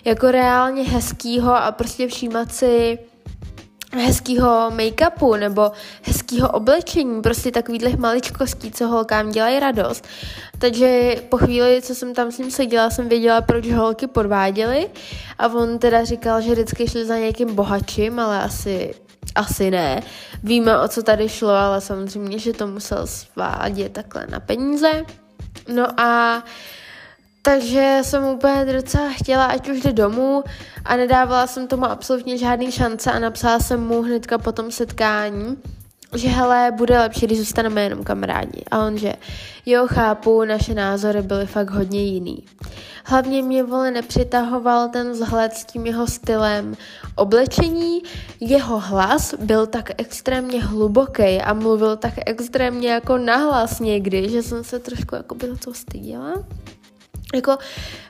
Jako 0.04 0.30
reálně 0.30 0.82
hezkýho 0.82 1.56
a 1.56 1.72
prostě 1.72 2.08
všímat 2.08 2.52
si 2.52 2.98
hezkýho 3.92 4.70
make-upu 4.70 5.36
nebo 5.36 5.72
hezkýho 6.02 6.48
oblečení, 6.48 7.22
prostě 7.22 7.50
takovýhle 7.50 7.96
maličkostí, 7.96 8.70
co 8.70 8.86
holkám 8.86 9.30
dělají 9.30 9.60
radost. 9.60 10.08
Takže 10.58 11.16
po 11.28 11.36
chvíli, 11.36 11.82
co 11.82 11.94
jsem 11.94 12.14
tam 12.14 12.32
s 12.32 12.38
ním 12.38 12.50
seděla, 12.50 12.90
jsem 12.90 13.08
věděla, 13.08 13.40
proč 13.40 13.70
holky 13.70 14.06
podváděly 14.06 14.90
a 15.38 15.48
on 15.48 15.78
teda 15.78 16.04
říkal, 16.04 16.40
že 16.40 16.52
vždycky 16.52 16.88
šli 16.88 17.04
za 17.04 17.16
někým 17.16 17.54
bohatším, 17.54 18.18
ale 18.18 18.42
asi 18.42 18.94
asi 19.34 19.70
ne. 19.70 20.02
Víme, 20.42 20.78
o 20.78 20.88
co 20.88 21.02
tady 21.02 21.28
šlo, 21.28 21.50
ale 21.50 21.80
samozřejmě, 21.80 22.38
že 22.38 22.52
to 22.52 22.66
musel 22.66 23.06
svádět 23.06 23.92
takhle 23.92 24.26
na 24.30 24.40
peníze. 24.40 25.04
No 25.74 26.00
a 26.00 26.42
takže 27.42 27.98
jsem 28.02 28.24
úplně 28.24 28.64
docela 28.72 29.10
chtěla, 29.10 29.44
ať 29.44 29.68
už 29.68 29.80
jde 29.80 29.92
domů 29.92 30.44
a 30.84 30.96
nedávala 30.96 31.46
jsem 31.46 31.66
tomu 31.66 31.84
absolutně 31.84 32.38
žádný 32.38 32.72
šance 32.72 33.12
a 33.12 33.18
napsala 33.18 33.60
jsem 33.60 33.86
mu 33.86 34.02
hnedka 34.02 34.38
po 34.38 34.52
tom 34.52 34.70
setkání, 34.70 35.56
že 36.14 36.28
hele, 36.28 36.72
bude 36.76 36.98
lepší, 36.98 37.26
když 37.26 37.38
zůstaneme 37.38 37.82
jenom 37.82 38.04
kamarádi. 38.04 38.62
A 38.70 38.86
on, 38.86 38.98
že 38.98 39.12
jo, 39.66 39.86
chápu, 39.86 40.44
naše 40.44 40.74
názory 40.74 41.22
byly 41.22 41.46
fakt 41.46 41.70
hodně 41.70 42.02
jiný. 42.02 42.44
Hlavně 43.04 43.42
mě 43.42 43.62
vole 43.62 43.90
nepřitahoval 43.90 44.88
ten 44.88 45.10
vzhled 45.10 45.52
s 45.52 45.64
tím 45.64 45.86
jeho 45.86 46.06
stylem 46.06 46.76
oblečení. 47.14 48.02
Jeho 48.40 48.80
hlas 48.80 49.34
byl 49.34 49.66
tak 49.66 49.90
extrémně 49.98 50.64
hluboký 50.64 51.40
a 51.40 51.54
mluvil 51.54 51.96
tak 51.96 52.14
extrémně 52.26 52.90
jako 52.90 53.18
nahlas 53.18 53.80
někdy, 53.80 54.28
že 54.28 54.42
jsem 54.42 54.64
se 54.64 54.78
trošku 54.78 55.14
jako 55.14 55.34
by 55.34 55.48
to 55.64 55.74
styděla. 55.74 56.34
Jako, 57.34 57.58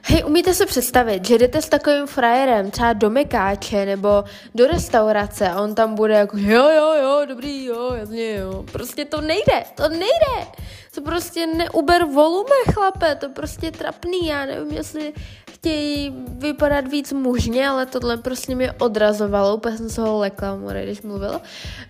hej, 0.02 0.24
umíte 0.26 0.54
se 0.54 0.66
představit, 0.66 1.26
že 1.26 1.38
jdete 1.38 1.62
s 1.62 1.68
takovým 1.68 2.06
frajerem 2.06 2.70
třeba 2.70 2.92
do 2.92 3.10
Mekáče 3.10 3.86
nebo 3.86 4.24
do 4.54 4.66
restaurace 4.66 5.48
a 5.48 5.60
on 5.60 5.74
tam 5.74 5.94
bude 5.94 6.14
jako, 6.14 6.36
jo, 6.36 6.68
jo, 6.68 6.94
jo, 7.02 7.22
dobrý, 7.28 7.64
jo, 7.64 7.92
jasně, 7.94 8.36
jo. 8.36 8.64
Prostě 8.72 9.04
to 9.04 9.20
nejde, 9.20 9.64
to 9.74 9.88
nejde. 9.88 10.50
To 10.94 11.00
prostě 11.00 11.46
neuber 11.46 12.04
volume, 12.04 12.56
chlape, 12.74 13.14
to 13.14 13.28
prostě 13.28 13.66
je 13.66 13.72
trapný, 13.72 14.26
já 14.26 14.46
nevím, 14.46 14.72
jestli 14.72 15.12
chtějí 15.52 16.14
vypadat 16.28 16.86
víc 16.86 17.12
mužně, 17.12 17.68
ale 17.68 17.86
tohle 17.86 18.16
prostě 18.16 18.54
mě 18.54 18.72
odrazovalo, 18.72 19.56
úplně 19.56 19.76
jsem 19.76 19.90
se 19.90 20.00
ho 20.00 20.18
lekla, 20.18 20.56
more, 20.56 20.84
když 20.84 21.02
mluvila. 21.02 21.40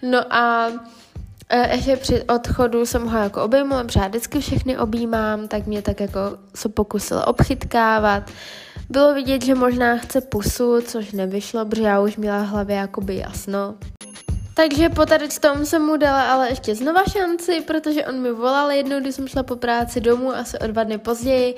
No 0.03 0.35
a 0.35 0.71
ještě 1.73 1.97
při 1.97 2.23
odchodu 2.23 2.87
jsem 2.87 3.07
ho 3.07 3.19
jako 3.19 3.43
obejmula, 3.43 3.85
protože 3.85 4.01
já 4.01 4.09
vždycky 4.09 4.41
všechny 4.41 4.79
objímám, 4.79 5.49
tak 5.49 5.67
mě 5.67 5.83
tak 5.83 6.01
jako 6.01 6.21
se 6.55 6.69
pokusila 6.69 7.27
obchytkávat. 7.27 8.31
Bylo 8.91 9.15
vidět, 9.15 9.45
že 9.45 9.55
možná 9.55 9.97
chce 9.97 10.21
pusu, 10.21 10.81
což 10.81 11.13
nevyšlo, 11.13 11.65
protože 11.65 11.83
já 11.83 12.01
už 12.01 12.17
měla 12.17 12.43
v 12.43 12.47
hlavě 12.47 12.77
jakoby 12.77 13.17
jasno. 13.17 13.75
Takže 14.61 14.89
po 14.89 15.07
tady 15.07 15.29
tom 15.41 15.67
jsem 15.67 15.83
mu 15.83 15.97
dala 15.97 16.33
ale 16.33 16.49
ještě 16.49 16.75
znova 16.75 17.05
šanci, 17.05 17.61
protože 17.61 18.05
on 18.05 18.21
mi 18.21 18.33
volal 18.33 18.71
jednou, 18.71 19.01
když 19.01 19.15
jsem 19.15 19.29
šla 19.29 19.43
po 19.43 19.57
práci 19.57 20.01
domů, 20.01 20.35
asi 20.35 20.59
o 20.59 20.67
dva 20.67 20.85
dny 20.85 20.99
později. 20.99 21.55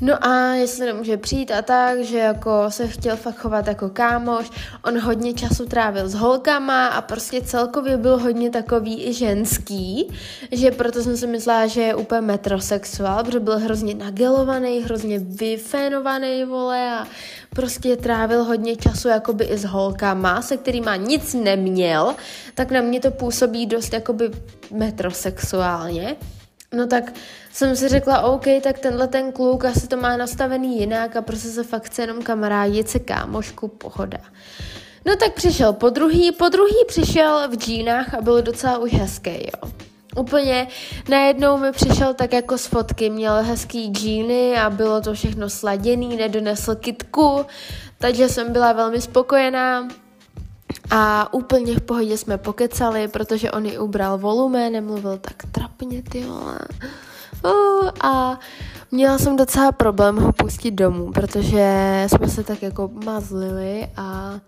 No 0.00 0.26
a 0.26 0.54
jestli 0.54 0.86
nemůže 0.86 1.16
přijít 1.16 1.50
a 1.50 1.62
tak, 1.62 2.00
že 2.00 2.18
jako 2.18 2.50
se 2.68 2.88
chtěl 2.88 3.16
fakt 3.16 3.36
chovat 3.36 3.66
jako 3.66 3.88
kámoš. 3.88 4.50
On 4.84 4.98
hodně 5.00 5.34
času 5.34 5.66
trávil 5.66 6.08
s 6.08 6.14
holkama 6.14 6.86
a 6.86 7.00
prostě 7.00 7.40
celkově 7.40 7.96
byl 7.96 8.18
hodně 8.18 8.50
takový 8.50 9.08
i 9.08 9.12
ženský, 9.12 10.12
že 10.52 10.70
proto 10.70 11.02
jsem 11.02 11.16
si 11.16 11.26
myslela, 11.26 11.66
že 11.66 11.80
je 11.80 11.94
úplně 11.94 12.20
metrosexuál, 12.20 13.24
protože 13.24 13.40
byl 13.40 13.58
hrozně 13.58 13.94
nagelovaný, 13.94 14.82
hrozně 14.82 15.18
vyfénovaný, 15.18 16.44
vole, 16.44 16.90
a 16.98 17.06
prostě 17.56 17.96
trávil 17.96 18.44
hodně 18.44 18.76
času 18.76 19.08
jakoby 19.08 19.44
i 19.44 19.58
s 19.58 19.64
holkama, 19.64 20.42
se 20.42 20.56
kterýma 20.56 20.96
nic 20.96 21.34
neměl, 21.34 22.14
tak 22.54 22.70
na 22.70 22.80
mě 22.80 23.00
to 23.00 23.10
působí 23.10 23.66
dost 23.66 23.92
jakoby 23.92 24.30
metrosexuálně. 24.72 26.16
No 26.74 26.86
tak 26.86 27.12
jsem 27.52 27.76
si 27.76 27.88
řekla, 27.88 28.20
OK, 28.20 28.44
tak 28.62 28.78
tenhle 28.78 29.08
ten 29.08 29.32
kluk 29.32 29.64
asi 29.64 29.88
to 29.88 29.96
má 29.96 30.16
nastavený 30.16 30.80
jinak 30.80 31.16
a 31.16 31.22
prostě 31.22 31.48
se 31.48 31.64
fakt 31.64 31.84
chce 31.84 32.02
jenom 32.02 32.22
kamarádit 32.22 32.88
se 32.88 32.98
kámošku, 32.98 33.68
pohoda. 33.68 34.18
No 35.06 35.16
tak 35.16 35.32
přišel 35.32 35.72
po 35.72 35.90
druhý, 35.90 36.32
po 36.32 36.48
druhý 36.48 36.84
přišel 36.88 37.48
v 37.48 37.56
džínách 37.56 38.14
a 38.14 38.20
byl 38.20 38.42
docela 38.42 38.78
už 38.78 38.92
hezký, 38.92 39.30
jo. 39.30 39.70
Úplně 40.16 40.68
najednou 41.08 41.58
mi 41.58 41.72
přišel 41.72 42.14
tak 42.14 42.32
jako 42.32 42.58
z 42.58 42.66
fotky, 42.66 43.10
měl 43.10 43.42
hezký 43.42 43.86
džíny 43.88 44.56
a 44.56 44.70
bylo 44.70 45.00
to 45.00 45.14
všechno 45.14 45.50
sladěný, 45.50 46.16
nedonesl 46.16 46.74
kitku, 46.74 47.46
takže 47.98 48.28
jsem 48.28 48.52
byla 48.52 48.72
velmi 48.72 49.00
spokojená. 49.00 49.88
A 50.90 51.34
úplně 51.34 51.76
v 51.76 51.80
pohodě 51.80 52.18
jsme 52.18 52.38
pokecali, 52.38 53.08
protože 53.08 53.50
on 53.50 53.66
ji 53.66 53.78
ubral 53.78 54.18
volume, 54.18 54.70
nemluvil 54.70 55.18
tak 55.18 55.42
trapně, 55.52 56.02
ty 56.02 56.24
vole. 56.24 56.58
Uh, 57.44 57.90
a 58.00 58.40
měla 58.90 59.18
jsem 59.18 59.36
docela 59.36 59.72
problém 59.72 60.16
ho 60.16 60.32
pustit 60.32 60.70
domů, 60.70 61.12
protože 61.12 62.04
jsme 62.06 62.28
se 62.28 62.44
tak 62.44 62.62
jako 62.62 62.90
mazlili 63.04 63.88
a 63.96 64.40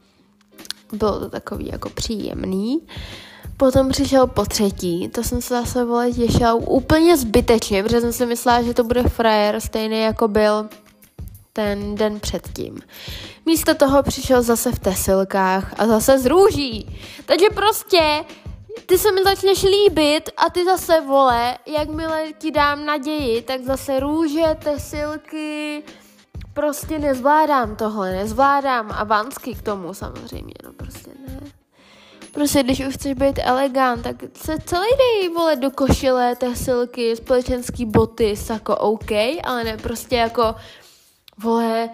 bylo 0.93 1.21
to 1.21 1.31
takový 1.31 1.69
jako 1.73 1.91
příjemný. 1.91 2.81
Potom 3.59 3.89
přišel 3.89 4.27
po 4.27 4.45
třetí, 4.45 5.09
to 5.09 5.23
jsem 5.23 5.43
se 5.43 5.55
zase 5.55 5.85
vole 5.85 6.13
těšila 6.13 6.55
úplně 6.55 7.17
zbytečně, 7.17 7.83
protože 7.83 8.01
jsem 8.01 8.13
si 8.13 8.27
myslela, 8.27 8.63
že 8.63 8.75
to 8.75 8.85
bude 8.85 9.03
frajer 9.03 9.61
stejný 9.61 10.01
jako 10.01 10.29
byl 10.29 10.69
ten 11.53 11.95
den 11.95 12.21
předtím. 12.21 12.79
Místo 13.47 13.75
toho 13.75 14.03
přišel 14.03 14.43
zase 14.43 14.73
v 14.73 14.79
tesilkách 14.79 15.75
a 15.79 15.87
zase 15.87 16.19
z 16.19 16.27
růží. 16.27 17.01
Takže 17.27 17.47
prostě 17.55 18.25
ty 18.87 18.99
se 18.99 19.13
mi 19.13 19.25
začneš 19.25 19.63
líbit 19.63 20.31
a 20.37 20.51
ty 20.51 20.65
zase 20.65 21.01
vole, 21.01 21.59
jakmile 21.67 22.25
ti 22.39 22.51
dám 22.51 22.85
naději, 22.87 23.43
tak 23.43 23.61
zase 23.65 24.01
růže, 24.01 24.57
tesilky, 24.65 25.83
prostě 26.55 26.99
nezvládám 26.99 27.77
tohle, 27.77 28.13
nezvládám 28.13 28.91
a 28.93 29.05
vansky 29.05 29.55
k 29.55 29.63
tomu 29.63 29.95
samozřejmě, 29.95 30.55
no 30.65 30.73
prostě 30.73 31.11
ne. 31.29 31.58
Prostě 32.33 32.63
když 32.63 32.81
už 32.87 32.95
chceš 32.95 33.15
být 33.15 33.41
elegant, 33.43 34.03
tak 34.03 34.17
se 34.35 34.59
celý 34.67 34.89
dej, 34.99 35.29
vole, 35.29 35.57
do 35.57 35.71
košile, 35.71 36.37
silky, 36.55 37.17
společenský 37.17 37.85
boty, 37.85 38.37
sako 38.37 38.77
OK, 38.77 39.11
ale 39.45 39.65
ne 39.65 39.77
prostě 39.77 40.17
jako, 40.17 40.55
vole, 41.39 41.91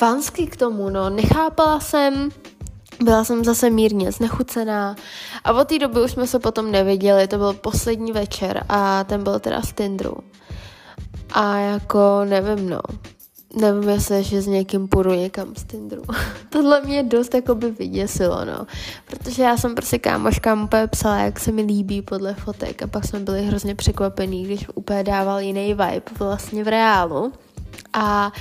vansky 0.00 0.46
k 0.46 0.56
tomu, 0.56 0.90
no. 0.90 1.10
Nechápala 1.10 1.80
jsem, 1.80 2.28
byla 3.02 3.24
jsem 3.24 3.44
zase 3.44 3.70
mírně 3.70 4.12
znechucená 4.12 4.96
a 5.44 5.52
od 5.52 5.68
té 5.68 5.78
doby 5.78 6.00
už 6.00 6.10
jsme 6.10 6.26
se 6.26 6.38
potom 6.38 6.70
neviděli, 6.70 7.28
to 7.28 7.38
byl 7.38 7.52
poslední 7.52 8.12
večer 8.12 8.64
a 8.68 9.04
ten 9.04 9.24
byl 9.24 9.40
teda 9.40 9.62
z 9.62 9.72
Tindru. 9.72 10.16
A 11.32 11.56
jako 11.56 12.24
nevím, 12.24 12.68
no. 12.70 12.80
Nevím, 13.56 13.88
jestli 13.88 14.24
že 14.24 14.42
s 14.42 14.46
někým 14.46 14.88
půjdu 14.88 15.10
někam 15.10 15.56
z 15.56 15.64
Tinderu. 15.64 16.02
Tohle 16.50 16.80
mě 16.80 17.02
dost 17.02 17.34
jako 17.34 17.54
by 17.54 17.70
vyděsilo, 17.70 18.44
no. 18.44 18.66
Protože 19.06 19.42
já 19.42 19.56
jsem 19.56 19.74
prostě 19.74 19.98
kámoškám 19.98 20.64
úplně 20.64 20.86
psala, 20.86 21.16
jak 21.16 21.40
se 21.40 21.52
mi 21.52 21.62
líbí 21.62 22.02
podle 22.02 22.34
fotek 22.34 22.82
a 22.82 22.86
pak 22.86 23.04
jsme 23.04 23.20
byli 23.20 23.42
hrozně 23.42 23.74
překvapení, 23.74 24.44
když 24.44 24.66
úplně 24.74 25.04
dával 25.04 25.40
jiný 25.40 25.66
vibe 25.66 26.02
vlastně 26.18 26.64
v 26.64 26.68
reálu. 26.68 27.32
A 27.92 28.32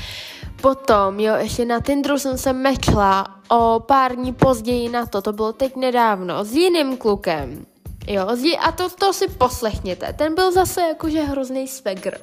potom, 0.61 1.19
jo, 1.19 1.35
ještě 1.35 1.65
na 1.65 1.79
Tinderu 1.79 2.19
jsem 2.19 2.37
se 2.37 2.53
mečla 2.53 3.25
o 3.49 3.79
pár 3.79 4.15
dní 4.15 4.33
později 4.33 4.89
na 4.89 5.05
to, 5.05 5.21
to 5.21 5.33
bylo 5.33 5.53
teď 5.53 5.75
nedávno, 5.75 6.45
s 6.45 6.51
jiným 6.51 6.97
klukem. 6.97 7.65
Jo, 8.07 8.27
a 8.59 8.71
to, 8.71 8.89
to 8.89 9.13
si 9.13 9.27
poslechněte. 9.27 10.13
Ten 10.13 10.35
byl 10.35 10.51
zase 10.51 10.81
jakože 10.81 11.21
hrozný 11.21 11.67
swagger 11.67 12.17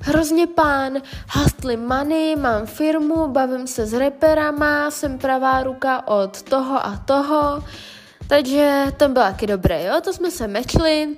hrozně 0.00 0.46
pán, 0.46 0.92
hustly 1.30 1.76
money, 1.76 2.36
mám 2.36 2.66
firmu, 2.66 3.28
bavím 3.28 3.66
se 3.66 3.86
s 3.86 3.92
reperama, 3.92 4.90
jsem 4.90 5.18
pravá 5.18 5.62
ruka 5.62 6.08
od 6.08 6.42
toho 6.42 6.86
a 6.86 7.02
toho, 7.04 7.64
takže 8.26 8.84
ten 8.96 9.12
byl 9.12 9.22
taky 9.22 9.46
dobrý, 9.46 9.84
jo, 9.84 10.00
to 10.04 10.12
jsme 10.12 10.30
se 10.30 10.48
mečli. 10.48 11.08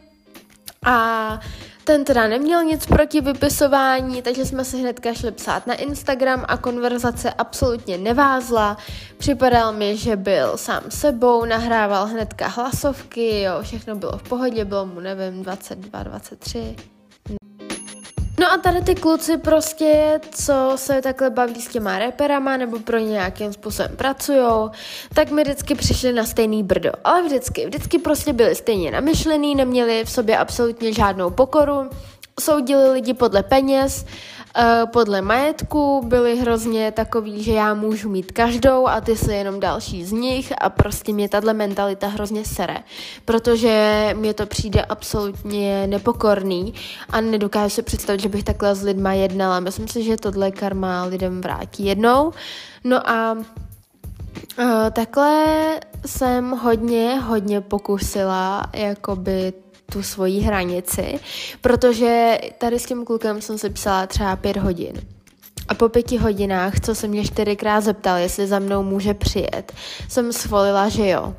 A 0.87 1.40
ten 1.85 2.05
teda 2.05 2.29
neměl 2.29 2.64
nic 2.64 2.87
proti 2.87 3.21
vypisování, 3.21 4.23
takže 4.23 4.45
jsme 4.45 4.64
si 4.64 4.79
hnedka 4.79 5.14
šli 5.14 5.33
psát 5.33 5.66
na 5.66 5.75
Instagram 5.75 6.45
a 6.49 6.57
konverzace 6.57 7.33
absolutně 7.33 7.99
nevázla. 7.99 8.77
Připadal 9.18 9.73
mi, 9.73 9.97
že 9.97 10.16
byl 10.16 10.57
sám 10.57 10.83
sebou, 10.88 11.45
nahrával 11.45 12.07
hnedka 12.07 12.47
hlasovky, 12.47 13.42
jo, 13.42 13.53
všechno 13.62 13.97
bylo 13.97 14.18
v 14.18 14.23
pohodě, 14.23 14.64
bylo 14.64 14.87
mu, 14.87 15.01
nevím, 15.01 15.42
22, 15.42 16.03
23, 16.03 16.77
A 18.54 18.58
tady 18.58 18.80
ty 18.80 18.94
kluci 18.94 19.36
prostě, 19.36 20.20
co 20.30 20.72
se 20.76 21.02
takhle 21.02 21.30
baví 21.30 21.62
s 21.62 21.68
těma 21.68 21.98
reperama 21.98 22.56
nebo 22.56 22.78
pro 22.78 22.98
ně 22.98 23.10
nějakým 23.10 23.52
způsobem 23.52 23.96
pracujou, 23.96 24.70
tak 25.14 25.30
mi 25.30 25.42
vždycky 25.42 25.74
přišli 25.74 26.12
na 26.12 26.24
stejný 26.24 26.62
brdo. 26.62 26.92
Ale 27.04 27.22
vždycky, 27.22 27.66
vždycky 27.66 27.98
prostě 27.98 28.32
byli 28.32 28.54
stejně 28.54 28.90
namyšlený, 28.90 29.54
neměli 29.54 30.04
v 30.04 30.10
sobě 30.10 30.38
absolutně 30.38 30.92
žádnou 30.92 31.30
pokoru, 31.30 31.90
soudili 32.40 32.90
lidi 32.90 33.14
podle 33.14 33.42
peněz, 33.42 34.06
podle 34.92 35.22
majetku 35.22 36.02
byli 36.06 36.36
hrozně 36.36 36.92
takový, 36.92 37.42
že 37.42 37.52
já 37.52 37.74
můžu 37.74 38.08
mít 38.08 38.32
každou 38.32 38.86
a 38.86 39.00
ty 39.00 39.16
jsi 39.16 39.32
jenom 39.32 39.60
další 39.60 40.04
z 40.04 40.12
nich 40.12 40.52
a 40.58 40.70
prostě 40.70 41.12
mě 41.12 41.28
tahle 41.28 41.54
mentalita 41.54 42.06
hrozně 42.06 42.44
sere, 42.44 42.76
protože 43.24 44.08
mě 44.16 44.34
to 44.34 44.46
přijde 44.46 44.84
absolutně 44.84 45.86
nepokorný 45.86 46.74
a 47.10 47.20
nedokážu 47.20 47.74
si 47.74 47.82
představit, 47.82 48.20
že 48.20 48.28
bych 48.28 48.44
takhle 48.44 48.74
s 48.74 48.82
lidma 48.82 49.12
jednala. 49.12 49.60
Myslím 49.60 49.88
si, 49.88 50.02
že 50.02 50.16
tohle 50.16 50.50
karma 50.50 51.04
lidem 51.04 51.40
vrátí 51.40 51.84
jednou. 51.84 52.32
No 52.84 53.10
a 53.10 53.32
uh, 53.32 53.44
takhle 54.92 55.46
jsem 56.06 56.50
hodně, 56.50 57.20
hodně 57.20 57.60
pokusila 57.60 58.66
jakoby 58.72 59.52
tu 59.92 60.02
svoji 60.02 60.40
hranici, 60.40 61.20
protože 61.61 62.38
tady 62.59 62.78
s 62.78 62.87
tím 62.87 63.05
klukem 63.05 63.40
jsem 63.40 63.59
si 63.59 63.70
psala 63.70 64.07
třeba 64.07 64.37
pět 64.37 64.57
hodin. 64.57 64.92
A 65.68 65.74
po 65.74 65.88
pěti 65.88 66.18
hodinách, 66.18 66.81
co 66.81 66.94
se 66.94 67.09
mě 67.09 67.24
čtyřikrát 67.24 67.81
zeptal, 67.81 68.16
jestli 68.16 68.46
za 68.46 68.59
mnou 68.59 68.83
může 68.83 69.14
přijet, 69.14 69.72
jsem 70.09 70.33
svolila, 70.33 70.88
že 70.88 71.09
jo. 71.09 71.35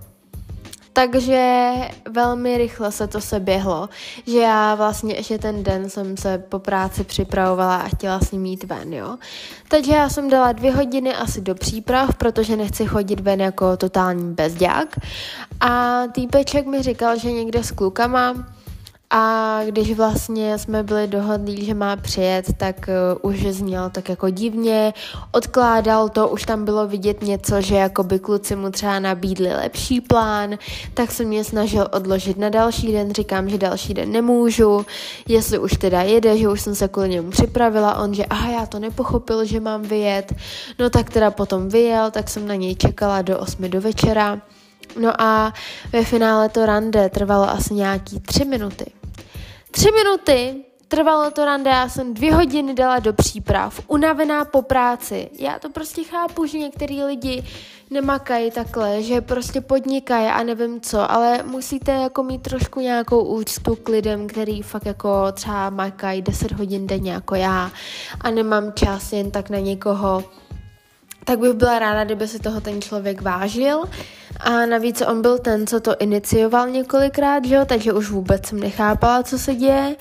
Takže 0.93 1.73
velmi 2.09 2.57
rychle 2.57 2.91
se 2.91 3.07
to 3.07 3.21
se 3.21 3.39
běhlo, 3.39 3.89
že 4.27 4.39
já 4.39 4.75
vlastně 4.75 5.15
ještě 5.15 5.37
ten 5.37 5.63
den 5.63 5.89
jsem 5.89 6.17
se 6.17 6.37
po 6.37 6.59
práci 6.59 7.03
připravovala 7.03 7.75
a 7.75 7.87
chtěla 7.87 8.19
s 8.19 8.31
ním 8.31 8.45
jít 8.45 8.63
ven, 8.63 8.93
jo. 8.93 9.17
Takže 9.67 9.93
já 9.93 10.09
jsem 10.09 10.29
dala 10.29 10.51
dvě 10.51 10.71
hodiny 10.71 11.15
asi 11.15 11.41
do 11.41 11.55
příprav, 11.55 12.15
protože 12.15 12.55
nechci 12.55 12.85
chodit 12.85 13.19
ven 13.19 13.41
jako 13.41 13.77
totální 13.77 14.33
bezďák. 14.33 14.99
A 15.59 16.01
týpeček 16.11 16.65
mi 16.65 16.83
říkal, 16.83 17.19
že 17.19 17.31
někde 17.31 17.63
s 17.63 17.71
klukama 17.71 18.33
a 19.15 19.59
když 19.65 19.93
vlastně 19.93 20.57
jsme 20.57 20.83
byli 20.83 21.07
dohodlí, 21.07 21.65
že 21.65 21.73
má 21.73 21.95
přijet, 21.95 22.45
tak 22.57 22.89
uh, 23.21 23.31
už 23.31 23.41
zněl 23.41 23.89
tak 23.89 24.09
jako 24.09 24.29
divně, 24.29 24.93
odkládal 25.31 26.09
to, 26.09 26.29
už 26.29 26.43
tam 26.43 26.65
bylo 26.65 26.87
vidět 26.87 27.21
něco, 27.21 27.61
že 27.61 27.75
jako 27.75 28.03
by 28.03 28.19
kluci 28.19 28.55
mu 28.55 28.69
třeba 28.69 28.99
nabídli 28.99 29.53
lepší 29.53 30.01
plán, 30.01 30.57
tak 30.93 31.11
se 31.11 31.23
mě 31.23 31.43
snažil 31.43 31.87
odložit 31.91 32.37
na 32.37 32.49
další 32.49 32.91
den, 32.91 33.13
říkám, 33.13 33.49
že 33.49 33.57
další 33.57 33.93
den 33.93 34.11
nemůžu, 34.11 34.85
jestli 35.27 35.59
už 35.59 35.71
teda 35.71 36.01
jede, 36.01 36.37
že 36.37 36.49
už 36.49 36.61
jsem 36.61 36.75
se 36.75 36.87
kvůli 36.87 37.09
němu 37.09 37.29
připravila, 37.29 37.97
on, 37.97 38.13
že 38.13 38.25
aha, 38.25 38.49
já 38.49 38.65
to 38.65 38.79
nepochopil, 38.79 39.45
že 39.45 39.59
mám 39.59 39.81
vyjet, 39.81 40.33
no 40.79 40.89
tak 40.89 41.09
teda 41.09 41.31
potom 41.31 41.69
vyjel, 41.69 42.11
tak 42.11 42.29
jsem 42.29 42.47
na 42.47 42.55
něj 42.55 42.75
čekala 42.75 43.21
do 43.21 43.39
8 43.39 43.69
do 43.69 43.81
večera, 43.81 44.41
No 44.99 45.21
a 45.21 45.53
ve 45.91 46.03
finále 46.03 46.49
to 46.49 46.65
rande 46.65 47.09
trvalo 47.09 47.49
asi 47.49 47.73
nějaký 47.73 48.19
tři 48.19 48.45
minuty. 48.45 49.02
Tři 49.75 49.91
minuty 49.91 50.65
trvalo 50.87 51.31
to 51.31 51.45
rande, 51.45 51.69
já 51.69 51.89
jsem 51.89 52.13
dvě 52.13 52.33
hodiny 52.33 52.73
dala 52.73 52.99
do 52.99 53.13
příprav, 53.13 53.79
unavená 53.87 54.45
po 54.45 54.61
práci. 54.61 55.29
Já 55.39 55.59
to 55.59 55.69
prostě 55.69 56.03
chápu, 56.03 56.45
že 56.45 56.57
některý 56.57 57.03
lidi 57.03 57.43
nemakají 57.89 58.51
takhle, 58.51 59.03
že 59.03 59.21
prostě 59.21 59.61
podnikají 59.61 60.27
a 60.27 60.43
nevím 60.43 60.81
co, 60.81 61.11
ale 61.11 61.43
musíte 61.43 61.91
jako 61.91 62.23
mít 62.23 62.41
trošku 62.41 62.79
nějakou 62.79 63.23
úctu 63.23 63.75
k 63.75 63.89
lidem, 63.89 64.27
který 64.27 64.61
fakt 64.61 64.85
jako 64.85 65.31
třeba 65.31 65.69
makají 65.69 66.21
10 66.21 66.51
hodin 66.51 66.87
denně 66.87 67.11
jako 67.11 67.35
já 67.35 67.71
a 68.21 68.31
nemám 68.31 68.73
čas 68.73 69.13
jen 69.13 69.31
tak 69.31 69.49
na 69.49 69.59
někoho 69.59 70.23
tak 71.23 71.39
bych 71.39 71.53
byla 71.53 71.79
ráda, 71.79 72.03
kdyby 72.03 72.27
si 72.27 72.39
toho 72.39 72.61
ten 72.61 72.81
člověk 72.81 73.21
vážil. 73.21 73.83
A 74.39 74.65
navíc 74.65 75.01
on 75.01 75.21
byl 75.21 75.37
ten, 75.37 75.67
co 75.67 75.79
to 75.79 75.95
inicioval 75.99 76.69
několikrát, 76.69 77.45
že 77.45 77.55
jo, 77.55 77.65
takže 77.65 77.93
už 77.93 78.09
vůbec 78.09 78.45
jsem 78.45 78.59
nechápala, 78.59 79.23
co 79.23 79.39
se 79.39 79.55
děje. 79.55 79.95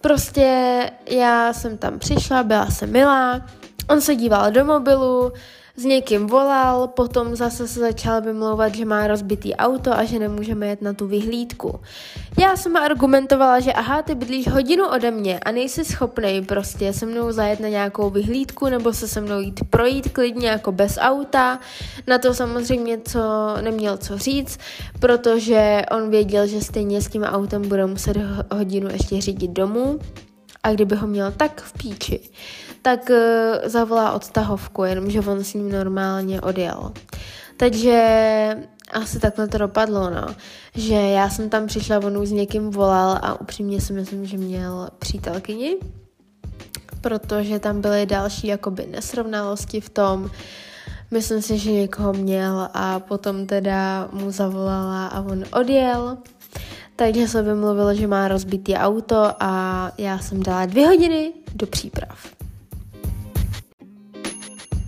Prostě 0.00 0.90
já 1.10 1.52
jsem 1.52 1.78
tam 1.78 1.98
přišla, 1.98 2.42
byla 2.42 2.66
jsem 2.66 2.92
milá, 2.92 3.40
on 3.88 4.00
se 4.00 4.14
díval 4.14 4.50
do 4.50 4.64
mobilu, 4.64 5.32
s 5.76 5.84
někým 5.84 6.26
volal, 6.26 6.88
potom 6.88 7.36
zase 7.36 7.68
se 7.68 7.80
začal 7.80 8.20
vymlouvat, 8.20 8.74
že 8.74 8.84
má 8.84 9.06
rozbitý 9.06 9.54
auto 9.54 9.92
a 9.92 10.04
že 10.04 10.18
nemůžeme 10.18 10.66
jet 10.66 10.82
na 10.82 10.92
tu 10.92 11.06
vyhlídku. 11.06 11.80
Já 12.40 12.56
jsem 12.56 12.76
argumentovala, 12.76 13.60
že 13.60 13.72
aha, 13.72 14.02
ty 14.02 14.14
bydlíš 14.14 14.48
hodinu 14.48 14.86
ode 14.86 15.10
mě 15.10 15.38
a 15.38 15.52
nejsi 15.52 15.84
schopný 15.84 16.42
prostě 16.42 16.92
se 16.92 17.06
mnou 17.06 17.32
zajet 17.32 17.60
na 17.60 17.68
nějakou 17.68 18.10
vyhlídku 18.10 18.68
nebo 18.68 18.92
se 18.92 19.08
se 19.08 19.20
mnou 19.20 19.40
jít 19.40 19.60
projít 19.70 20.08
klidně 20.12 20.48
jako 20.48 20.72
bez 20.72 20.98
auta. 21.00 21.60
Na 22.06 22.18
to 22.18 22.34
samozřejmě 22.34 22.98
co 23.08 23.20
neměl 23.60 23.96
co 23.96 24.18
říct, 24.18 24.58
protože 25.00 25.82
on 25.90 26.10
věděl, 26.10 26.46
že 26.46 26.60
stejně 26.60 27.02
s 27.02 27.08
tím 27.08 27.22
autem 27.22 27.68
bude 27.68 27.86
muset 27.86 28.16
hodinu 28.52 28.88
ještě 28.92 29.20
řídit 29.20 29.50
domů 29.50 29.98
a 30.62 30.72
kdyby 30.72 30.96
ho 30.96 31.06
měl 31.06 31.32
tak 31.32 31.60
v 31.60 31.72
píči, 31.72 32.20
tak 32.86 33.10
uh, 33.10 33.16
zavolá 33.68 34.12
odtahovku, 34.12 34.84
jenomže 34.84 35.20
on 35.20 35.44
s 35.44 35.54
ním 35.54 35.72
normálně 35.72 36.40
odjel. 36.40 36.92
Takže 37.56 37.98
asi 38.92 39.18
takhle 39.18 39.48
to 39.48 39.58
dopadlo, 39.58 40.10
no. 40.10 40.26
Že 40.74 40.94
já 40.94 41.30
jsem 41.30 41.50
tam 41.50 41.66
přišla, 41.66 41.98
on 41.98 42.18
už 42.18 42.28
s 42.28 42.32
někým 42.32 42.70
volal 42.70 43.18
a 43.22 43.40
upřímně 43.40 43.80
si 43.80 43.92
myslím, 43.92 44.26
že 44.26 44.36
měl 44.36 44.88
přítelkyni, 44.98 45.76
protože 47.00 47.58
tam 47.58 47.80
byly 47.80 48.06
další 48.06 48.46
jakoby 48.46 48.86
nesrovnalosti 48.86 49.80
v 49.80 49.90
tom, 49.90 50.30
myslím 51.10 51.42
si, 51.42 51.58
že 51.58 51.72
někoho 51.72 52.12
měl 52.12 52.68
a 52.74 53.00
potom 53.00 53.46
teda 53.46 54.08
mu 54.12 54.30
zavolala 54.30 55.06
a 55.06 55.20
on 55.20 55.44
odjel. 55.52 56.18
Takže 56.96 57.28
se 57.28 57.42
vymluvilo, 57.42 57.94
že 57.94 58.06
má 58.06 58.28
rozbitý 58.28 58.74
auto 58.74 59.32
a 59.40 59.92
já 59.98 60.18
jsem 60.18 60.42
dala 60.42 60.66
dvě 60.66 60.86
hodiny 60.86 61.32
do 61.54 61.66
příprav. 61.66 62.35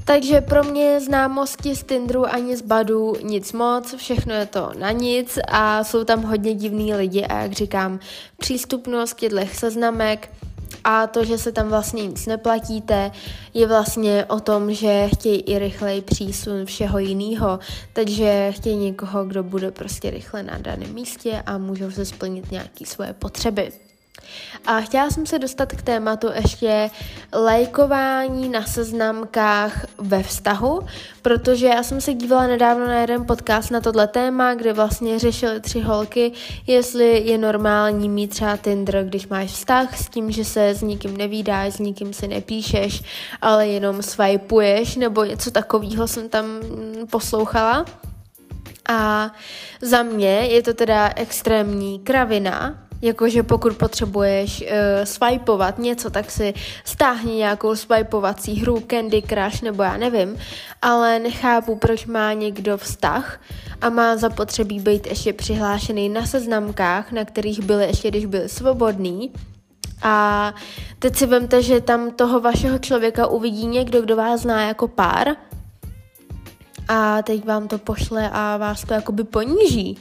Takže 0.09 0.41
pro 0.41 0.65
mě 0.65 1.01
známosti 1.01 1.77
z 1.77 1.83
Tinderu 1.85 2.27
ani 2.27 2.57
z 2.57 2.63
Badu 2.63 3.17
nic 3.23 3.53
moc, 3.53 3.95
všechno 3.95 4.35
je 4.35 4.47
to 4.47 4.71
na 4.79 4.91
nic 4.91 5.39
a 5.49 5.85
jsou 5.85 6.05
tam 6.05 6.23
hodně 6.23 6.55
divní 6.55 6.95
lidi 6.95 7.25
a 7.25 7.41
jak 7.41 7.53
říkám, 7.53 8.01
přístupnost 8.39 9.15
těchto 9.15 9.39
seznamek 9.53 10.31
A 10.85 11.07
to, 11.07 11.25
že 11.25 11.39
se 11.39 11.53
tam 11.53 11.69
vlastně 11.69 12.07
nic 12.07 12.27
neplatíte, 12.27 13.11
je 13.55 13.67
vlastně 13.67 14.25
o 14.25 14.41
tom, 14.41 14.75
že 14.75 15.09
chtějí 15.09 15.41
i 15.41 15.59
rychlej 15.59 16.03
přísun 16.03 16.67
všeho 16.67 16.99
jiného, 16.99 17.59
takže 17.93 18.53
chtějí 18.53 18.77
někoho, 18.77 19.25
kdo 19.25 19.43
bude 19.43 19.71
prostě 19.71 20.11
rychle 20.11 20.43
na 20.43 20.59
daném 20.59 20.95
místě 20.95 21.43
a 21.47 21.59
můžou 21.59 21.91
se 21.91 22.05
splnit 22.05 22.51
nějaké 22.51 22.87
svoje 22.87 23.13
potřeby. 23.13 23.88
A 24.67 24.81
chtěla 24.81 25.11
jsem 25.11 25.27
se 25.27 25.39
dostat 25.39 25.73
k 25.73 25.83
tématu 25.83 26.27
ještě 26.35 26.91
lajkování 27.33 28.49
na 28.49 28.63
seznamkách 28.63 29.87
ve 29.99 30.23
vztahu, 30.23 30.81
protože 31.23 31.67
já 31.67 31.83
jsem 31.83 32.01
se 32.01 32.15
dívala 32.15 32.47
nedávno 32.47 32.87
na 32.87 33.01
jeden 33.01 33.27
podcast 33.27 33.71
na 33.71 33.81
tohle 33.81 34.09
téma, 34.09 34.55
kde 34.55 34.73
vlastně 34.73 35.19
řešili 35.19 35.61
tři 35.61 35.81
holky, 35.81 36.33
jestli 36.67 37.19
je 37.27 37.39
normální 37.39 38.09
mít 38.09 38.29
třeba 38.29 38.57
Tinder, 38.57 39.05
když 39.05 39.29
máš 39.29 39.51
vztah 39.51 39.99
s 39.99 40.09
tím, 40.09 40.31
že 40.31 40.45
se 40.45 40.69
s 40.69 40.83
nikým 40.83 41.17
nevídáš, 41.17 41.75
s 41.75 41.79
nikým 41.79 42.13
si 42.13 42.29
nepíšeš, 42.29 43.03
ale 43.43 43.69
jenom 43.69 44.03
swipeuješ, 44.03 44.97
nebo 44.97 45.25
něco 45.25 45.51
takového 45.51 46.09
jsem 46.09 46.29
tam 46.29 46.47
poslouchala. 47.11 47.85
A 48.89 49.31
za 49.81 50.03
mě 50.03 50.29
je 50.29 50.63
to 50.63 50.75
teda 50.75 51.11
extrémní 51.17 51.99
kravina, 51.99 52.88
Jakože 53.03 53.43
pokud 53.43 53.77
potřebuješ 53.77 54.63
uh, 54.63 54.69
swipeovat 55.05 55.79
něco, 55.79 56.11
tak 56.11 56.31
si 56.31 56.55
stáhni 56.85 57.35
nějakou 57.35 57.77
swipeovací 57.77 58.55
hru, 58.55 58.83
Candy 58.91 59.23
Crush 59.23 59.63
nebo 59.63 59.83
já 59.83 59.97
nevím, 59.97 60.37
ale 60.83 61.19
nechápu, 61.19 61.77
proč 61.77 62.07
má 62.07 62.33
někdo 62.33 62.79
vztah 62.79 63.41
a 63.81 63.91
má 63.91 64.17
zapotřebí 64.17 64.81
být 64.81 65.07
ještě 65.07 65.33
přihlášený 65.33 66.09
na 66.09 66.27
seznamkách, 66.27 67.13
na 67.13 67.25
kterých 67.25 67.61
byly 67.61 67.87
ještě, 67.87 68.09
když 68.09 68.27
byl 68.27 68.49
svobodný, 68.49 69.33
a 70.03 70.55
teď 70.99 71.17
si 71.17 71.27
vemte, 71.27 71.63
že 71.63 71.81
tam 71.81 72.11
toho 72.11 72.41
vašeho 72.41 72.79
člověka 72.79 73.27
uvidí 73.27 73.67
někdo, 73.67 74.03
kdo 74.03 74.17
vás 74.17 74.41
zná 74.41 74.63
jako 74.63 74.89
pár 74.89 75.29
a 76.89 77.23
teď 77.23 77.45
vám 77.45 77.69
to 77.69 77.79
pošle 77.79 78.31
a 78.33 78.57
vás 78.57 78.85
to 78.85 78.95
jakoby 78.95 79.25
poníží. 79.25 79.99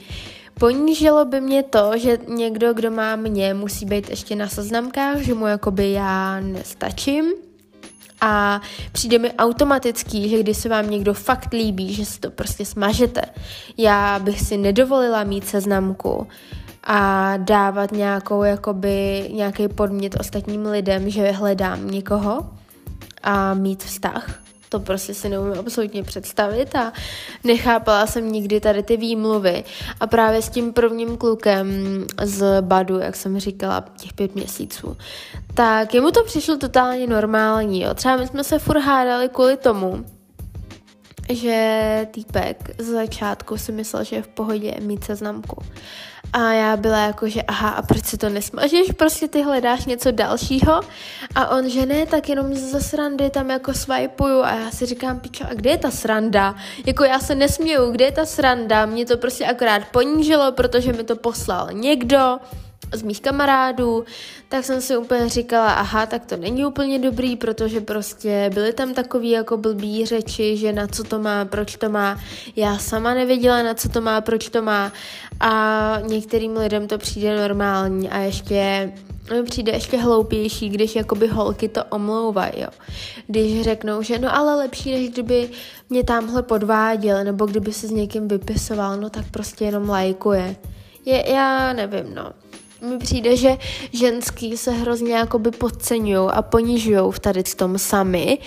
Ponížilo 0.60 1.26
by 1.26 1.42
mě 1.42 1.64
to, 1.64 1.92
že 1.98 2.18
někdo, 2.28 2.74
kdo 2.74 2.92
má 2.92 3.16
mě, 3.16 3.54
musí 3.54 3.86
být 3.86 4.10
ještě 4.10 4.36
na 4.36 4.48
seznamkách, 4.48 5.18
že 5.18 5.34
mu 5.34 5.48
jakoby 5.48 5.92
já 5.92 6.40
nestačím. 6.40 7.26
A 8.22 8.62
přijde 8.92 9.20
mi 9.20 9.34
automatický, 9.34 10.30
že 10.30 10.40
když 10.40 10.58
se 10.58 10.70
vám 10.70 10.90
někdo 10.90 11.14
fakt 11.14 11.54
líbí, 11.54 11.94
že 11.94 12.06
si 12.06 12.20
to 12.20 12.32
prostě 12.32 12.66
smažete. 12.66 13.22
Já 13.78 14.20
bych 14.20 14.42
si 14.42 14.58
nedovolila 14.58 15.24
mít 15.24 15.48
seznamku 15.48 16.28
a 16.84 17.34
dávat 17.38 17.92
nějakou, 17.92 18.44
jakoby, 18.44 19.30
nějaký 19.34 19.68
podmět 19.68 20.20
ostatním 20.20 20.66
lidem, 20.66 21.10
že 21.10 21.32
hledám 21.32 21.88
někoho 21.88 22.50
a 23.24 23.54
mít 23.54 23.84
vztah 23.84 24.47
to 24.70 24.80
prostě 24.80 25.14
si 25.14 25.30
neumím 25.30 25.60
absolutně 25.60 26.04
představit 26.04 26.76
a 26.76 26.94
nechápala 27.44 28.08
jsem 28.08 28.32
nikdy 28.32 28.60
tady 28.60 28.84
ty 28.84 28.98
výmluvy. 28.98 29.64
A 30.00 30.08
právě 30.08 30.42
s 30.42 30.50
tím 30.50 30.74
prvním 30.74 31.18
klukem 31.18 31.68
z 32.24 32.62
Badu, 32.62 33.00
jak 33.00 33.16
jsem 33.16 33.40
říkala, 33.40 33.86
těch 33.98 34.14
pět 34.14 34.36
měsíců, 34.36 34.98
tak 35.54 35.94
jemu 35.94 36.12
to 36.12 36.24
přišlo 36.24 36.58
totálně 36.58 37.08
normální. 37.08 37.82
Jo. 37.82 37.94
Třeba 37.94 38.18
my 38.18 38.28
jsme 38.28 38.44
se 38.44 38.60
furt 38.60 38.80
hádali 38.80 39.30
kvůli 39.30 39.58
tomu, 39.58 40.06
že 41.30 42.08
týpek 42.12 42.76
z 42.78 42.86
začátku 42.86 43.58
si 43.58 43.72
myslel, 43.72 44.04
že 44.04 44.16
je 44.16 44.22
v 44.22 44.28
pohodě 44.28 44.74
mít 44.82 45.04
seznamku. 45.04 45.64
A 46.34 46.54
já 46.54 46.78
byla 46.78 46.98
jako, 46.98 47.30
že 47.30 47.42
aha, 47.42 47.70
a 47.70 47.82
proč 47.82 48.06
si 48.06 48.18
to 48.18 48.30
nesmažeš, 48.30 48.92
prostě 48.98 49.28
ty 49.28 49.44
hledáš 49.44 49.86
něco 49.86 50.12
dalšího 50.12 50.82
a 51.36 51.48
on, 51.58 51.70
že 51.70 51.86
ne, 51.86 52.06
tak 52.06 52.30
jenom 52.30 52.54
ze 52.54 52.82
srandy 52.82 53.30
tam 53.30 53.50
jako 53.50 53.74
swipuju 53.74 54.44
a 54.44 54.52
já 54.54 54.72
si 54.72 54.86
říkám, 54.86 55.20
pičo, 55.20 55.44
a 55.50 55.54
kde 55.54 55.70
je 55.70 55.78
ta 55.78 55.92
sranda? 55.92 56.56
Jako 56.86 57.04
já 57.04 57.20
se 57.20 57.36
nesměju, 57.36 57.92
kde 57.92 58.06
je 58.06 58.12
ta 58.12 58.26
sranda? 58.26 58.86
Mě 58.86 59.06
to 59.06 59.18
prostě 59.18 59.46
akorát 59.46 59.82
ponížilo, 59.92 60.52
protože 60.52 60.94
mi 60.94 61.04
to 61.04 61.16
poslal 61.16 61.70
někdo, 61.72 62.40
z 62.94 63.02
mých 63.02 63.22
kamarádů, 63.22 64.06
tak 64.50 64.66
jsem 64.66 64.82
si 64.82 64.98
úplně 64.98 65.30
říkala, 65.30 65.74
aha, 65.74 66.06
tak 66.06 66.26
to 66.26 66.38
není 66.38 66.66
úplně 66.66 67.00
dobrý, 67.00 67.36
protože 67.36 67.82
prostě 67.82 68.50
byly 68.54 68.74
tam 68.74 68.94
takový 68.94 69.30
jako 69.30 69.58
blbý 69.58 70.06
řeči, 70.06 70.58
že 70.58 70.74
na 70.74 70.88
co 70.88 71.04
to 71.04 71.20
má, 71.20 71.46
proč 71.46 71.76
to 71.78 71.90
má. 71.90 72.20
Já 72.56 72.78
sama 72.78 73.14
nevěděla, 73.14 73.64
na 73.64 73.74
co 73.74 73.90
to 73.90 74.02
má, 74.02 74.22
proč 74.22 74.50
to 74.50 74.62
má 74.62 74.92
a 75.40 76.02
některým 76.08 76.58
lidem 76.58 76.88
to 76.88 76.98
přijde 76.98 77.42
normální 77.42 78.10
a 78.10 78.20
ještě 78.20 78.92
mi 79.34 79.44
přijde 79.44 79.72
ještě 79.72 79.98
hloupější, 79.98 80.70
když 80.70 80.96
jakoby 80.96 81.28
holky 81.28 81.70
to 81.70 81.84
omlouvají, 81.84 82.62
jo. 82.62 82.70
Když 83.28 83.62
řeknou, 83.62 84.02
že 84.02 84.20
no 84.20 84.36
ale 84.36 84.56
lepší, 84.56 84.92
než 84.92 85.10
kdyby 85.10 85.50
mě 85.90 86.04
tamhle 86.04 86.44
podváděl, 86.44 87.24
nebo 87.24 87.46
kdyby 87.46 87.74
se 87.74 87.88
s 87.88 87.92
někým 87.92 88.28
vypisoval, 88.28 88.98
no 88.98 89.10
tak 89.10 89.26
prostě 89.32 89.66
jenom 89.66 89.90
lajkuje. 89.90 90.56
Je, 91.06 91.32
já 91.32 91.74
nevím, 91.74 92.16
no 92.16 92.32
mi 92.82 92.98
přijde, 92.98 93.38
že 93.38 93.58
ženský 93.94 94.58
se 94.58 94.72
hrozně 94.72 95.14
jakoby 95.14 95.52
podceňují 95.52 96.30
a 96.32 96.42
ponižují 96.42 97.12
v 97.12 97.20
tady 97.20 97.44
tom 97.44 97.78
sami, 97.78 98.38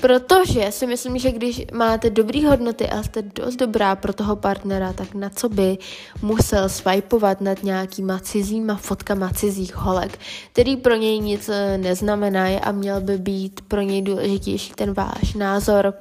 protože 0.00 0.66
si 0.70 0.86
myslím, 0.86 1.18
že 1.18 1.32
když 1.32 1.66
máte 1.72 2.10
dobrý 2.10 2.44
hodnoty 2.44 2.88
a 2.88 3.02
jste 3.02 3.22
dost 3.22 3.56
dobrá 3.56 3.96
pro 3.96 4.12
toho 4.12 4.36
partnera, 4.36 4.92
tak 4.92 5.14
na 5.14 5.30
co 5.30 5.48
by 5.48 5.78
musel 6.22 6.68
swipeovat 6.68 7.40
nad 7.40 7.62
nějakýma 7.62 8.18
cizíma 8.18 8.74
fotkama 8.74 9.30
cizích 9.32 9.76
holek, 9.76 10.18
který 10.52 10.76
pro 10.76 10.94
něj 10.94 11.18
nic 11.18 11.48
eh, 11.48 11.78
neznamenají 11.78 12.56
a 12.56 12.72
měl 12.72 13.00
by 13.00 13.18
být 13.18 13.60
pro 13.68 13.80
něj 13.80 14.02
důležitější 14.02 14.72
ten 14.72 14.92
váš 14.92 15.34
názor, 15.34 15.94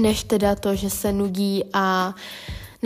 než 0.00 0.24
teda 0.24 0.54
to, 0.54 0.74
že 0.74 0.90
se 0.90 1.12
nudí 1.12 1.64
a 1.72 2.08
uh, 2.08 2.22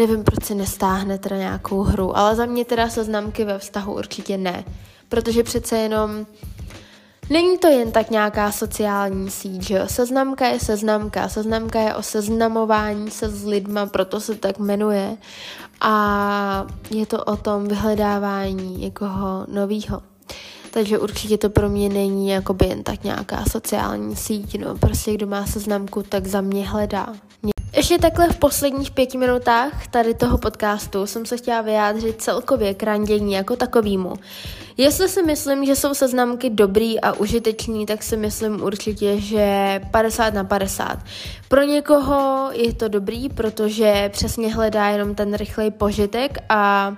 Nevím, 0.00 0.24
proč 0.24 0.44
si 0.44 0.54
nestáhne 0.54 1.18
teda 1.18 1.36
nějakou 1.36 1.82
hru, 1.82 2.16
ale 2.16 2.36
za 2.36 2.46
mě 2.46 2.64
teda 2.64 2.88
seznamky 2.88 3.44
ve 3.44 3.58
vztahu 3.58 3.94
určitě 3.94 4.38
ne, 4.38 4.64
protože 5.08 5.42
přece 5.42 5.78
jenom 5.78 6.26
Není 7.30 7.58
to 7.58 7.66
jen 7.66 7.92
tak 7.92 8.10
nějaká 8.10 8.52
sociální 8.52 9.30
síť, 9.30 9.62
že 9.62 9.74
jo? 9.74 9.82
Seznamka 9.86 10.46
je 10.46 10.60
seznamka, 10.60 11.28
seznamka 11.28 11.80
je 11.80 11.94
o 11.94 12.02
seznamování 12.02 13.10
se 13.10 13.28
s 13.28 13.46
lidma, 13.46 13.86
proto 13.86 14.20
se 14.20 14.34
tak 14.34 14.58
jmenuje. 14.58 15.16
A 15.80 16.66
je 16.90 17.06
to 17.06 17.24
o 17.24 17.36
tom 17.36 17.68
vyhledávání 17.68 18.76
někoho 18.76 19.46
novýho. 19.48 20.02
Takže 20.70 20.98
určitě 20.98 21.38
to 21.38 21.50
pro 21.50 21.68
mě 21.68 21.88
není 21.88 22.28
jakoby 22.28 22.66
jen 22.66 22.82
tak 22.82 23.04
nějaká 23.04 23.44
sociální 23.50 24.16
síť, 24.16 24.58
no 24.58 24.78
prostě 24.78 25.14
kdo 25.14 25.26
má 25.26 25.46
seznamku, 25.46 26.02
tak 26.02 26.26
za 26.26 26.40
mě 26.40 26.68
hledá. 26.68 27.06
Ještě 27.76 27.98
takhle 27.98 28.28
v 28.28 28.36
posledních 28.36 28.90
pěti 28.90 29.18
minutách 29.18 29.86
tady 29.86 30.14
toho 30.14 30.38
podcastu 30.38 31.06
jsem 31.06 31.26
se 31.26 31.36
chtěla 31.36 31.60
vyjádřit 31.60 32.22
celkově 32.22 32.74
k 32.74 32.82
randění 32.82 33.32
jako 33.32 33.56
takovýmu. 33.56 34.14
Jestli 34.76 35.08
si 35.08 35.22
myslím, 35.22 35.64
že 35.64 35.76
jsou 35.76 35.94
seznamky 35.94 36.50
dobrý 36.50 37.00
a 37.00 37.12
užitečný, 37.12 37.86
tak 37.86 38.02
si 38.02 38.16
myslím 38.16 38.62
určitě, 38.62 39.20
že 39.20 39.80
50 39.90 40.34
na 40.34 40.44
50. 40.44 40.98
Pro 41.48 41.62
někoho 41.62 42.50
je 42.52 42.74
to 42.74 42.88
dobrý, 42.88 43.28
protože 43.28 44.10
přesně 44.12 44.54
hledá 44.54 44.88
jenom 44.88 45.14
ten 45.14 45.34
rychlej 45.34 45.70
požitek 45.70 46.38
a 46.48 46.92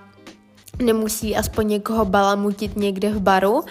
nemusí 0.78 1.36
aspoň 1.36 1.68
někoho 1.68 2.04
balamutit 2.04 2.76
někde 2.76 3.10
v 3.10 3.20
baru. 3.20 3.64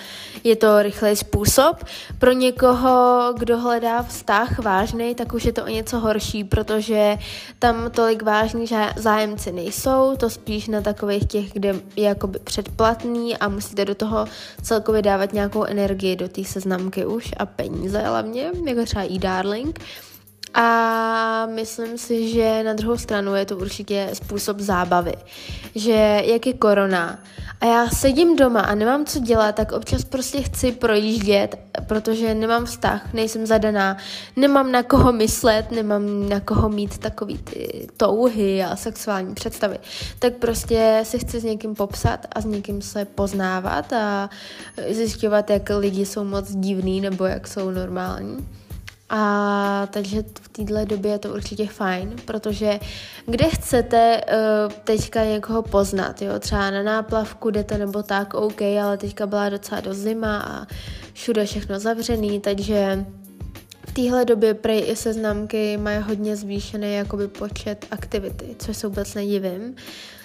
Je 0.44 0.56
to 0.56 0.82
rychlej 0.82 1.16
způsob. 1.16 1.84
Pro 2.20 2.32
někoho, 2.32 3.34
kdo 3.38 3.58
hledá 3.58 4.04
vztah 4.04 4.60
vážný, 4.60 5.16
tak 5.16 5.34
už 5.34 5.46
je 5.46 5.54
to 5.54 5.64
o 5.64 5.68
něco 5.68 6.00
horší, 6.00 6.44
protože 6.44 7.18
tam 7.60 7.92
tolik 7.92 8.24
vážní 8.24 8.66
zájemci 8.96 9.52
nejsou, 9.52 10.16
to 10.18 10.30
spíš 10.30 10.68
na 10.68 10.82
takových 10.82 11.28
těch, 11.28 11.54
kde 11.54 11.76
je 11.96 12.08
jakoby 12.08 12.40
předplatný 12.40 13.38
a 13.38 13.50
musíte 13.50 13.86
do 13.86 13.96
toho 13.96 14.26
celkově 14.62 15.02
dávat 15.02 15.34
nějakou 15.34 15.64
energii 15.64 16.16
do 16.16 16.30
té 16.30 16.44
seznamky 16.44 17.06
už 17.06 17.32
a 17.38 17.46
peníze 17.46 18.00
hlavně, 18.00 18.52
jako 18.66 18.86
třeba 18.86 19.04
e-darling. 19.12 19.80
A 20.54 21.46
myslím 21.46 21.98
si, 21.98 22.30
že 22.30 22.64
na 22.64 22.74
druhou 22.74 22.98
stranu 22.98 23.36
je 23.36 23.46
to 23.46 23.58
určitě 23.58 24.10
způsob 24.14 24.60
zábavy. 24.60 25.14
Že 25.76 26.22
jak 26.26 26.48
je 26.48 26.54
korona 26.54 27.20
a 27.62 27.66
já 27.66 27.90
sedím 27.90 28.36
doma 28.36 28.62
a 28.62 28.76
nemám 28.76 29.06
co 29.06 29.20
dělat, 29.20 29.56
tak 29.56 29.72
občas 29.72 30.06
prostě 30.06 30.42
chci 30.42 30.72
projíždět, 30.72 31.60
protože 31.88 32.34
nemám 32.34 32.66
vztah, 32.66 33.14
nejsem 33.14 33.46
zadaná, 33.46 33.98
nemám 34.36 34.72
na 34.72 34.84
koho 34.84 35.12
myslet, 35.12 35.72
nemám 35.72 36.30
na 36.30 36.40
koho 36.40 36.70
mít 36.70 36.98
takový 36.98 37.38
ty 37.38 37.88
touhy 37.98 38.64
a 38.64 38.76
sexuální 38.76 39.36
představy. 39.36 39.80
Tak 40.20 40.34
prostě 40.34 41.02
si 41.04 41.20
chci 41.20 41.40
s 41.40 41.44
někým 41.44 41.76
popsat 41.76 42.26
a 42.36 42.42
s 42.42 42.46
někým 42.46 42.82
se 42.82 43.06
poznávat 43.06 43.94
a 43.94 44.30
zjišťovat, 44.90 45.50
jak 45.50 45.70
lidi 45.70 46.06
jsou 46.06 46.24
moc 46.24 46.52
divný 46.52 47.02
nebo 47.02 47.26
jak 47.26 47.48
jsou 47.48 47.72
normální. 47.72 48.48
A 49.14 49.88
takže 49.92 50.24
v 50.42 50.50
této 50.50 50.86
době 50.86 51.12
je 51.12 51.20
to 51.20 51.34
určitě 51.34 51.68
fajn, 51.68 52.16
protože 52.26 52.80
kde 53.26 53.50
chcete 53.50 54.22
uh, 54.22 54.72
teďka 54.84 55.24
někoho 55.24 55.62
poznat, 55.62 56.22
jo, 56.22 56.40
třeba 56.40 56.72
na 56.72 56.84
náplavku 56.84 57.50
jdete 57.50 57.78
nebo 57.78 58.04
tak, 58.04 58.34
OK, 58.34 58.62
ale 58.62 58.98
teďka 58.98 59.28
byla 59.28 59.50
docela 59.50 59.82
do 59.82 59.94
zima 59.94 60.38
a 60.42 60.68
všude 61.14 61.46
všechno 61.46 61.80
zavřený, 61.80 62.40
takže 62.40 63.06
v 63.88 63.94
téhle 63.94 64.26
době 64.26 64.54
prej 64.54 64.84
i 64.88 64.96
seznamky 64.96 65.78
mají 65.78 66.00
hodně 66.02 66.36
zvýšený 66.36 66.94
jakoby 66.94 67.28
počet 67.28 67.86
aktivity, 67.92 68.56
což 68.60 68.78
se 68.78 68.88
vůbec 68.88 69.14
nedivím. 69.14 69.76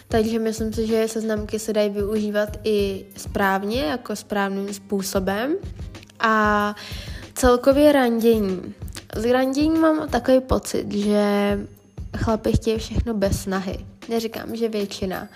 Takže 0.08 0.38
myslím 0.38 0.72
si, 0.72 0.86
že 0.86 1.08
seznamky 1.08 1.58
se 1.58 1.72
dají 1.72 1.90
využívat 1.90 2.56
i 2.64 3.06
správně, 3.16 3.82
jako 3.82 4.16
správným 4.16 4.74
způsobem. 4.74 5.56
A 6.20 6.74
celkově 7.36 7.92
randění. 7.92 8.74
Z 9.16 9.32
randění 9.32 9.78
mám 9.78 10.08
takový 10.08 10.40
pocit, 10.40 10.92
že 10.92 11.58
chlapi 12.16 12.52
chtějí 12.52 12.78
všechno 12.78 13.14
bez 13.14 13.40
snahy. 13.40 13.86
Neříkám, 14.08 14.56
že 14.56 14.68
většina, 14.68 15.28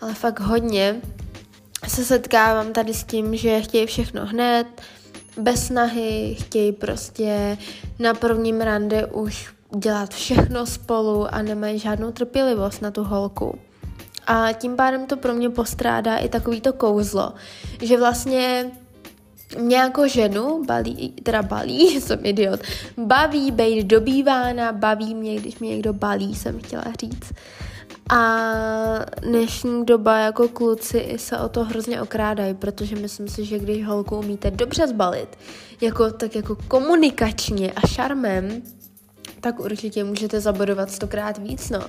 ale 0.00 0.14
fakt 0.14 0.40
hodně 0.40 1.00
se 1.88 2.04
setkávám 2.04 2.72
tady 2.72 2.94
s 2.94 3.04
tím, 3.04 3.36
že 3.36 3.60
chtějí 3.60 3.86
všechno 3.86 4.26
hned, 4.26 4.66
bez 5.36 5.66
snahy, 5.66 6.36
chtějí 6.40 6.72
prostě 6.72 7.58
na 7.98 8.14
prvním 8.14 8.60
rande 8.60 9.06
už 9.06 9.54
dělat 9.76 10.14
všechno 10.14 10.66
spolu 10.66 11.34
a 11.34 11.42
nemají 11.42 11.78
žádnou 11.78 12.12
trpělivost 12.12 12.82
na 12.82 12.90
tu 12.90 13.04
holku. 13.04 13.58
A 14.26 14.52
tím 14.52 14.76
pádem 14.76 15.06
to 15.06 15.16
pro 15.16 15.34
mě 15.34 15.50
postrádá 15.50 16.16
i 16.16 16.28
takový 16.28 16.60
to 16.60 16.72
kouzlo, 16.72 17.32
že 17.82 17.98
vlastně 17.98 18.70
mě 19.56 19.76
jako 19.76 20.08
ženu 20.08 20.64
balí, 20.64 21.08
teda 21.22 21.42
balí, 21.42 22.00
jsem 22.00 22.18
idiot, 22.22 22.60
baví 22.96 23.50
být 23.50 23.84
dobývána, 23.84 24.72
baví 24.72 25.14
mě, 25.14 25.36
když 25.36 25.58
mě 25.58 25.70
někdo 25.70 25.92
balí, 25.92 26.34
jsem 26.34 26.58
chtěla 26.58 26.84
říct. 27.00 27.32
A 28.10 28.36
dnešní 29.22 29.84
doba 29.84 30.18
jako 30.18 30.48
kluci 30.48 31.14
se 31.16 31.38
o 31.38 31.48
to 31.48 31.64
hrozně 31.64 32.02
okrádají, 32.02 32.54
protože 32.54 32.96
myslím 32.96 33.28
si, 33.28 33.44
že 33.44 33.58
když 33.58 33.86
holku 33.86 34.18
umíte 34.18 34.50
dobře 34.50 34.86
zbalit, 34.86 35.38
jako, 35.80 36.10
tak 36.10 36.34
jako 36.34 36.56
komunikačně 36.68 37.72
a 37.72 37.86
šarmem, 37.86 38.62
tak 39.40 39.60
určitě 39.60 40.04
můžete 40.04 40.40
zabodovat 40.40 40.90
stokrát 40.90 41.38
víc, 41.38 41.70
no. 41.70 41.80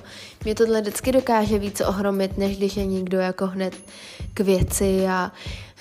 Mě 0.44 0.54
tohle 0.54 0.80
vždycky 0.80 1.12
dokáže 1.12 1.58
víc 1.58 1.80
ohromit, 1.80 2.38
než 2.38 2.56
když 2.56 2.76
je 2.76 2.86
někdo 2.86 3.18
jako 3.18 3.46
hned 3.46 3.74
k 4.34 4.40
věci 4.40 5.06
a 5.08 5.32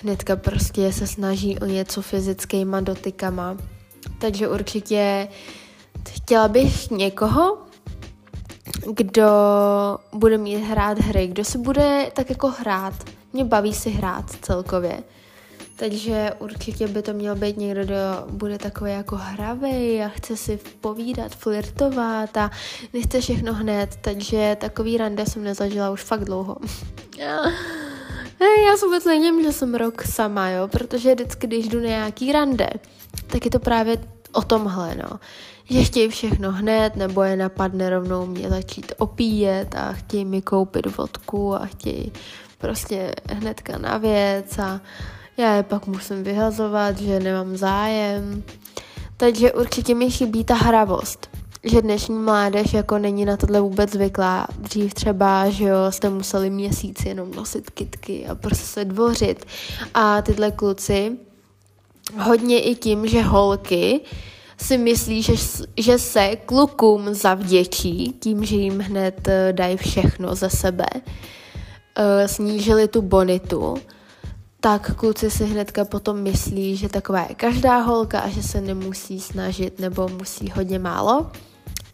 hnedka 0.02 0.36
prostě 0.36 0.93
se 0.93 1.08
snaží 1.08 1.60
o 1.60 1.66
něco 1.66 2.02
fyzickýma 2.02 2.82
dotykama. 2.82 3.58
Takže 4.20 4.47
určitě 4.47 5.28
chtěla 6.10 6.47
bych 6.47 6.91
někoho, 6.91 7.58
kdo 8.93 9.28
bude 10.14 10.38
mít 10.38 10.58
hrát 10.58 11.00
hry, 11.00 11.28
kdo 11.28 11.43
si 11.43 11.58
bude 11.58 12.12
tak 12.14 12.30
jako 12.30 12.47
hrát. 12.47 12.93
Mě 13.34 13.45
baví 13.45 13.74
si 13.74 13.89
hrát 13.89 14.26
celkově. 14.41 15.04
Takže 15.80 16.32
určitě 16.40 16.88
by 16.88 17.02
to 17.02 17.14
měl 17.14 17.36
být 17.36 17.58
někdo, 17.58 17.84
kdo 17.84 17.96
bude 18.30 18.58
takový 18.58 18.92
jako 18.92 19.16
hravý 19.16 20.02
a 20.02 20.08
chce 20.08 20.38
si 20.38 20.60
povídat, 20.82 21.36
flirtovat 21.36 22.38
a 22.38 22.52
nechce 22.94 23.22
všechno 23.22 23.54
hned, 23.54 23.96
takže 24.02 24.58
takový 24.60 24.98
rande 24.98 25.26
jsem 25.26 25.44
nezažila 25.44 25.92
už 25.92 26.04
fakt 26.04 26.26
dlouho. 26.26 26.58
Já 28.40 28.76
vůbec 28.84 29.06
nevím, 29.06 29.44
že 29.44 29.52
jsem 29.52 29.76
rok 29.76 30.04
sama, 30.04 30.50
jo, 30.50 30.68
protože 30.68 31.16
vždycky, 31.16 31.48
když 31.48 31.68
jdu 31.68 31.80
na 31.80 31.88
nějaký 31.88 32.32
rande, 32.32 32.70
tak 33.28 33.46
je 33.46 33.52
to 33.52 33.60
právě 33.60 33.98
o 34.32 34.42
tomhle, 34.42 34.96
no. 34.96 35.20
Že 35.70 35.84
chtějí 35.84 36.10
všechno 36.10 36.52
hned, 36.52 36.96
nebo 36.96 37.24
je 37.24 37.36
napadne 37.36 37.90
rovnou 37.90 38.26
mě 38.26 38.50
začít 38.50 38.92
opíjet 38.98 39.76
a 39.76 39.94
chtějí 39.94 40.26
mi 40.26 40.42
koupit 40.42 40.98
vodku 40.98 41.56
a 41.56 41.66
chtějí 41.66 42.12
prostě 42.58 43.16
hnedka 43.30 43.78
na 43.78 43.98
věc 43.98 44.60
a 44.60 44.82
já 45.40 45.56
je 45.56 45.64
pak 45.64 45.88
musím 45.88 46.24
vyhazovat, 46.24 46.98
že 46.98 47.20
nemám 47.20 47.58
zájem. 47.58 48.44
Takže 49.18 49.52
určitě 49.52 49.96
mi 49.96 50.12
chybí 50.12 50.44
ta 50.44 50.56
hravost 50.56 51.30
že 51.64 51.82
dnešní 51.82 52.16
mládež 52.16 52.74
jako 52.74 52.98
není 52.98 53.26
na 53.26 53.38
tohle 53.38 53.62
vůbec 53.62 53.92
zvyklá. 53.92 54.48
Dřív 54.58 54.94
třeba, 54.94 55.50
že 55.50 55.64
jo, 55.64 55.78
jste 55.90 56.10
museli 56.10 56.50
měsíc 56.50 57.06
jenom 57.06 57.32
nosit 57.32 57.70
kitky 57.70 58.26
a 58.28 58.36
prostě 58.36 58.66
se 58.66 58.86
dvořit. 58.86 59.46
A 59.94 60.22
tyhle 60.22 60.52
kluci 60.52 61.18
hodně 62.18 62.60
i 62.60 62.76
tím, 62.76 63.08
že 63.08 63.22
holky 63.22 64.02
si 64.58 64.78
myslí, 64.78 65.24
že, 65.24 65.34
že 65.78 65.98
se 65.98 66.36
klukům 66.46 67.14
zavděčí 67.14 68.14
tím, 68.20 68.46
že 68.46 68.56
jim 68.56 68.80
hned 68.80 69.28
eh, 69.28 69.54
dají 69.54 69.78
všechno 69.78 70.36
ze 70.36 70.50
sebe. 70.50 70.86
Eh, 71.96 72.28
snížili 72.28 72.88
tu 72.88 73.02
bonitu 73.02 73.78
tak 74.60 74.95
kluci 74.95 75.32
si 75.32 75.45
hnedka 75.45 75.86
potom 75.86 76.22
myslí, 76.22 76.76
že 76.76 76.89
taková 76.89 77.26
je 77.30 77.36
každá 77.36 77.78
holka 77.78 78.20
a 78.20 78.30
že 78.30 78.43
se 78.43 78.62
nemusí 78.62 79.20
snažit 79.20 79.80
nebo 79.80 80.07
musí 80.07 80.51
hodně 80.55 80.80
málo. 80.80 81.32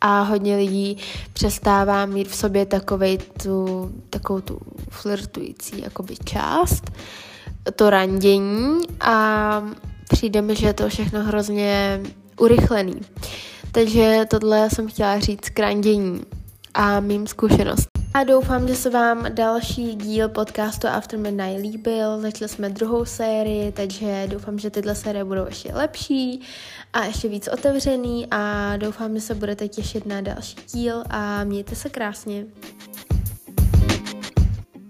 A 0.02 0.22
hodně 0.22 0.56
lidí 0.56 0.98
přestává 1.34 2.06
mít 2.06 2.28
v 2.28 2.36
sobě 2.36 2.66
takovej 2.66 3.18
tu, 3.18 3.92
takovou 4.10 4.42
tu 4.42 4.60
flirtující 4.90 5.82
jakoby 5.82 6.16
část, 6.24 6.92
to 7.76 7.90
randění 7.90 8.80
a 9.00 9.64
přijde 10.10 10.42
mi, 10.42 10.56
že 10.56 10.68
je 10.68 10.74
to 10.74 10.90
všechno 10.90 11.24
hrozně 11.24 12.02
urychlený. 12.40 13.02
Takže 13.72 14.26
tohle 14.30 14.70
jsem 14.70 14.88
chtěla 14.88 15.20
říct 15.20 15.50
k 15.50 15.60
randění 15.60 16.22
a 16.74 17.00
mým 17.00 17.28
zkušenostem. 17.28 17.95
A 18.16 18.24
doufám, 18.24 18.68
že 18.68 18.76
se 18.76 18.90
vám 18.90 19.36
další 19.36 19.96
díl 19.96 20.30
podcastu 20.30 20.88
After 20.88 21.20
Midnight 21.20 21.62
líbil. 21.62 22.22
Začali 22.22 22.50
jsme 22.50 22.70
druhou 22.70 23.06
sérii, 23.06 23.72
takže 23.72 24.28
doufám, 24.28 24.60
že 24.60 24.70
tyhle 24.70 24.96
série 24.96 25.24
budou 25.24 25.46
ještě 25.46 25.72
lepší 25.74 26.42
a 26.94 27.06
ještě 27.06 27.28
víc 27.28 27.48
otevřený 27.48 28.28
a 28.32 28.74
doufám, 28.78 29.16
že 29.16 29.22
se 29.22 29.36
budete 29.36 29.68
těšit 29.68 30.06
na 30.06 30.22
další 30.22 30.58
díl 30.74 31.04
a 31.10 31.44
mějte 31.44 31.76
se 31.76 31.90
krásně. 31.90 32.46